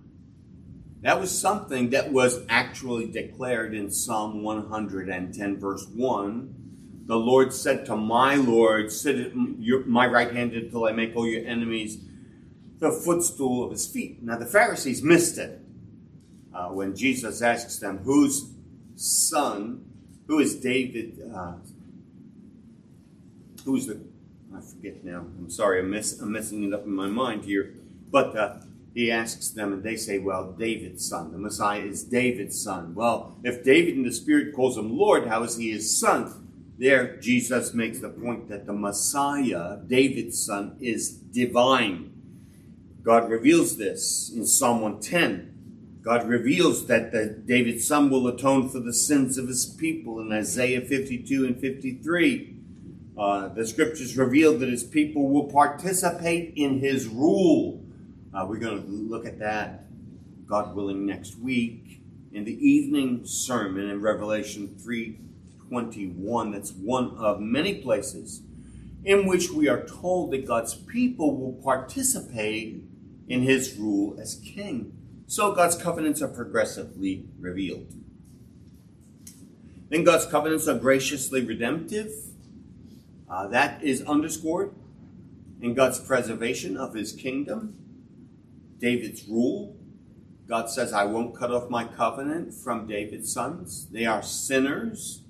That 1.02 1.18
was 1.18 1.36
something 1.36 1.90
that 1.90 2.12
was 2.12 2.40
actually 2.48 3.10
declared 3.10 3.74
in 3.74 3.90
Psalm 3.90 4.42
110, 4.42 5.58
verse 5.58 5.86
1. 5.86 6.54
The 7.06 7.16
Lord 7.16 7.52
said 7.52 7.86
to 7.86 7.96
my 7.96 8.34
Lord, 8.34 8.92
Sit 8.92 9.18
at 9.18 9.34
my 9.34 10.06
right 10.06 10.32
hand 10.32 10.52
until 10.52 10.84
I 10.84 10.92
make 10.92 11.16
all 11.16 11.26
your 11.26 11.46
enemies 11.46 11.98
the 12.78 12.92
footstool 12.92 13.64
of 13.64 13.72
his 13.72 13.86
feet. 13.86 14.22
Now, 14.22 14.38
the 14.38 14.46
Pharisees 14.46 15.02
missed 15.02 15.38
it 15.38 15.60
uh, 16.54 16.68
when 16.68 16.94
Jesus 16.94 17.42
asks 17.42 17.78
them, 17.78 17.98
Whose 17.98 18.52
son, 18.94 19.84
who 20.26 20.38
is 20.38 20.56
David, 20.56 21.20
uh, 21.34 21.54
who's 23.64 23.86
the 23.86 24.00
I 24.54 24.60
forget 24.60 25.04
now. 25.04 25.20
I'm 25.38 25.48
sorry, 25.48 25.80
I'm, 25.80 25.90
miss, 25.90 26.20
I'm 26.20 26.32
messing 26.32 26.64
it 26.64 26.74
up 26.74 26.84
in 26.84 26.92
my 26.92 27.06
mind 27.06 27.44
here. 27.44 27.74
But 28.10 28.36
uh, 28.36 28.56
he 28.94 29.10
asks 29.10 29.50
them, 29.50 29.72
and 29.72 29.82
they 29.82 29.96
say, 29.96 30.18
Well, 30.18 30.52
David's 30.52 31.08
son. 31.08 31.32
The 31.32 31.38
Messiah 31.38 31.82
is 31.82 32.02
David's 32.02 32.60
son. 32.60 32.94
Well, 32.94 33.36
if 33.44 33.64
David 33.64 33.94
in 33.94 34.02
the 34.02 34.12
Spirit 34.12 34.54
calls 34.54 34.76
him 34.76 34.96
Lord, 34.96 35.28
how 35.28 35.42
is 35.42 35.56
he 35.56 35.70
his 35.70 35.98
son? 35.98 36.48
There, 36.78 37.18
Jesus 37.18 37.74
makes 37.74 38.00
the 38.00 38.08
point 38.08 38.48
that 38.48 38.66
the 38.66 38.72
Messiah, 38.72 39.76
David's 39.86 40.42
son, 40.42 40.76
is 40.80 41.10
divine. 41.10 42.10
God 43.02 43.30
reveals 43.30 43.76
this 43.76 44.30
in 44.34 44.46
Psalm 44.46 44.80
110. 44.80 46.00
God 46.02 46.26
reveals 46.26 46.86
that 46.86 47.12
the, 47.12 47.26
David's 47.26 47.86
son 47.86 48.08
will 48.08 48.26
atone 48.26 48.70
for 48.70 48.80
the 48.80 48.94
sins 48.94 49.36
of 49.36 49.48
his 49.48 49.66
people 49.66 50.20
in 50.20 50.32
Isaiah 50.32 50.80
52 50.80 51.44
and 51.44 51.60
53. 51.60 52.56
Uh, 53.16 53.48
the 53.48 53.66
scriptures 53.66 54.16
reveal 54.16 54.56
that 54.58 54.68
his 54.70 54.82
people 54.84 55.28
will 55.28 55.44
participate 55.50 56.54
in 56.56 56.80
his 56.80 57.06
rule. 57.06 57.84
Uh, 58.32 58.46
we're 58.48 58.58
going 58.58 58.80
to 58.80 58.88
look 58.88 59.26
at 59.26 59.38
that, 59.40 59.86
God 60.46 60.74
willing, 60.74 61.04
next 61.04 61.36
week 61.38 62.00
in 62.32 62.44
the 62.44 62.54
evening 62.66 63.26
sermon 63.26 63.88
in 63.88 64.00
Revelation 64.00 64.76
3:21. 64.78 66.52
That's 66.52 66.72
one 66.72 67.10
of 67.16 67.40
many 67.40 67.74
places 67.74 68.42
in 69.04 69.26
which 69.26 69.50
we 69.50 69.68
are 69.68 69.84
told 69.86 70.30
that 70.30 70.46
God's 70.46 70.74
people 70.74 71.36
will 71.36 71.54
participate 71.62 72.84
in 73.28 73.42
his 73.42 73.76
rule 73.76 74.16
as 74.20 74.36
king. 74.36 74.92
So 75.26 75.52
God's 75.52 75.76
covenants 75.76 76.20
are 76.22 76.28
progressively 76.28 77.26
revealed. 77.38 77.94
Then 79.88 80.04
God's 80.04 80.26
covenants 80.26 80.68
are 80.68 80.78
graciously 80.78 81.44
redemptive. 81.44 82.12
Uh, 83.28 83.48
that 83.48 83.82
is 83.82 84.02
underscored 84.02 84.72
in 85.60 85.74
God's 85.74 85.98
preservation 85.98 86.76
of 86.76 86.94
his 86.94 87.12
kingdom, 87.12 87.76
David's 88.80 89.28
rule. 89.28 89.76
God 90.48 90.68
says, 90.68 90.92
I 90.92 91.04
won't 91.04 91.36
cut 91.36 91.52
off 91.52 91.70
my 91.70 91.84
covenant 91.84 92.52
from 92.52 92.88
David's 92.88 93.32
sons. 93.32 93.86
They 93.92 94.04
are 94.06 94.22
sinners. 94.22 95.22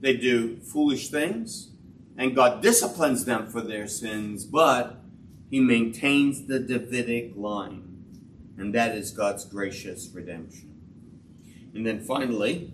They 0.00 0.16
do 0.16 0.56
foolish 0.58 1.10
things. 1.10 1.72
And 2.16 2.34
God 2.34 2.62
disciplines 2.62 3.26
them 3.26 3.48
for 3.48 3.60
their 3.60 3.86
sins, 3.86 4.46
but 4.46 5.02
he 5.50 5.60
maintains 5.60 6.46
the 6.46 6.58
Davidic 6.58 7.36
line. 7.36 7.82
And 8.56 8.74
that 8.74 8.96
is 8.96 9.10
God's 9.10 9.44
gracious 9.44 10.08
redemption. 10.14 10.72
And 11.74 11.86
then 11.86 12.00
finally, 12.00 12.72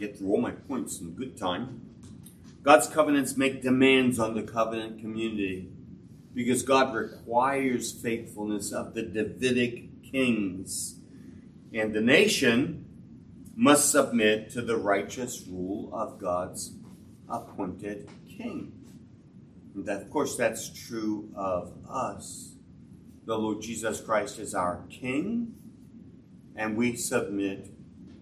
get 0.00 0.18
through 0.18 0.30
all 0.30 0.40
my 0.40 0.50
points 0.50 1.00
in 1.00 1.12
good 1.12 1.36
time. 1.36 1.82
God's 2.64 2.88
covenants 2.88 3.36
make 3.36 3.62
demands 3.62 4.18
on 4.18 4.34
the 4.34 4.42
covenant 4.42 5.00
community 5.00 5.70
because 6.34 6.62
God 6.62 6.94
requires 6.94 7.92
faithfulness 7.92 8.72
of 8.72 8.94
the 8.94 9.02
Davidic 9.02 10.02
kings. 10.02 10.96
And 11.72 11.94
the 11.94 12.00
nation 12.00 12.84
must 13.56 13.90
submit 13.90 14.50
to 14.50 14.62
the 14.62 14.76
righteous 14.76 15.44
rule 15.46 15.90
of 15.92 16.18
God's 16.18 16.72
appointed 17.28 18.08
king. 18.28 18.72
And 19.74 19.86
that, 19.86 20.02
of 20.02 20.10
course, 20.10 20.36
that's 20.36 20.68
true 20.68 21.30
of 21.34 21.72
us. 21.88 22.54
The 23.26 23.36
Lord 23.36 23.60
Jesus 23.60 24.00
Christ 24.00 24.38
is 24.38 24.54
our 24.54 24.82
king, 24.88 25.54
and 26.56 26.76
we 26.76 26.96
submit 26.96 27.70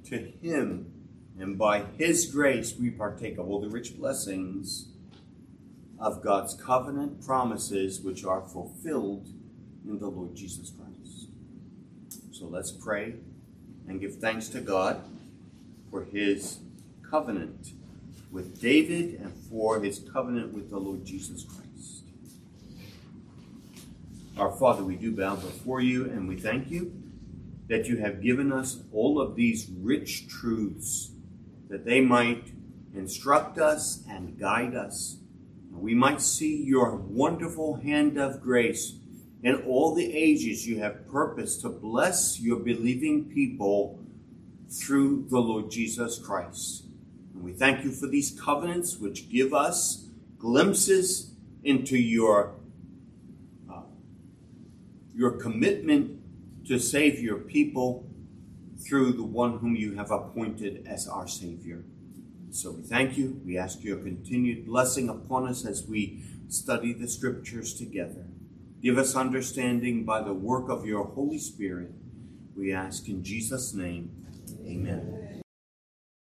to 0.05 0.19
him 0.19 0.93
and 1.39 1.57
by 1.57 1.85
His 1.97 2.27
grace, 2.27 2.75
we 2.79 2.91
partake 2.91 3.39
of 3.39 3.49
all 3.49 3.61
the 3.61 3.69
rich 3.69 3.97
blessings 3.97 4.89
of 6.01 6.23
God's 6.23 6.55
covenant 6.55 7.25
promises, 7.25 8.01
which 8.01 8.25
are 8.25 8.43
fulfilled 8.43 9.29
in 9.87 9.99
the 9.99 10.09
Lord 10.09 10.35
Jesus 10.35 10.71
Christ. 10.71 11.29
So 12.31 12.47
let's 12.47 12.71
pray 12.71 13.15
and 13.89 14.01
give 14.01 14.17
thanks 14.17 14.49
to 14.51 14.61
God 14.61 15.03
for 15.91 16.05
His 16.05 16.59
covenant 17.09 17.73
with 18.31 18.61
David 18.61 19.19
and 19.21 19.33
for 19.51 19.81
His 19.81 19.99
covenant 20.13 20.53
with 20.53 20.71
the 20.71 20.79
Lord 20.79 21.05
Jesus 21.05 21.45
Christ. 21.45 22.05
Our 24.39 24.53
Father, 24.53 24.85
we 24.85 24.95
do 24.95 25.11
bow 25.17 25.35
before 25.35 25.81
you 25.81 26.05
and 26.05 26.29
we 26.29 26.37
thank 26.37 26.71
you 26.71 26.93
that 27.69 27.87
you 27.87 27.97
have 27.99 28.23
given 28.23 28.53
us 28.53 28.83
all 28.93 29.21
of 29.21 29.35
these 29.35 29.69
rich 29.81 30.29
truths 30.29 31.11
that 31.69 31.85
they 31.85 32.01
might 32.01 32.53
instruct 32.95 33.59
us 33.59 34.05
and 34.09 34.39
guide 34.39 34.75
us. 34.75 35.17
We 35.81 35.95
might 35.95 36.21
see 36.21 36.63
your 36.63 36.97
wonderful 36.97 37.77
hand 37.77 38.19
of 38.19 38.43
grace 38.43 38.95
in 39.43 39.55
all 39.63 39.95
the 39.95 40.13
ages 40.13 40.67
you 40.67 40.81
have 40.81 41.09
purposed 41.09 41.61
to 41.61 41.69
bless 41.69 42.41
your 42.41 42.59
believing 42.59 43.27
people 43.27 44.01
through 44.69 45.27
the 45.29 45.39
Lord 45.39 45.71
Jesus 45.71 46.19
Christ. 46.19 46.85
And 47.35 47.43
we 47.43 47.53
thank 47.53 47.85
you 47.85 47.93
for 47.93 48.07
these 48.07 48.39
covenants 48.39 48.99
which 48.99 49.31
give 49.31 49.55
us 49.55 50.09
glimpses 50.39 51.33
into 51.63 51.97
your, 51.97 52.55
uh, 53.71 53.83
your 55.15 55.33
commitment 55.33 56.21
to 56.67 56.79
save 56.79 57.21
your 57.21 57.39
people 57.39 58.05
through 58.79 59.13
the 59.13 59.25
one 59.25 59.59
whom 59.59 59.77
you 59.77 59.95
have 59.95 60.11
appointed 60.11 60.87
as 60.87 61.09
our 61.09 61.27
Savior. 61.27 61.85
So 62.59 62.73
we 62.73 62.83
thank 62.83 63.17
you. 63.17 63.41
We 63.47 63.57
ask 63.57 63.85
your 63.85 63.99
continued 63.99 64.67
blessing 64.67 65.09
upon 65.09 65.47
us 65.47 65.65
as 65.65 65.87
we 65.87 66.25
study 66.49 66.93
the 66.93 67.07
scriptures 67.07 67.73
together. 67.73 68.27
Give 68.83 68.99
us 68.99 69.15
understanding 69.15 70.05
by 70.05 70.23
the 70.23 70.35
work 70.35 70.69
of 70.69 70.85
your 70.85 71.05
Holy 71.05 71.39
Spirit. 71.39 71.93
We 72.57 72.73
ask 72.73 73.09
in 73.09 73.23
Jesus' 73.23 73.75
name. 73.75 74.11
Amen. 74.67 75.28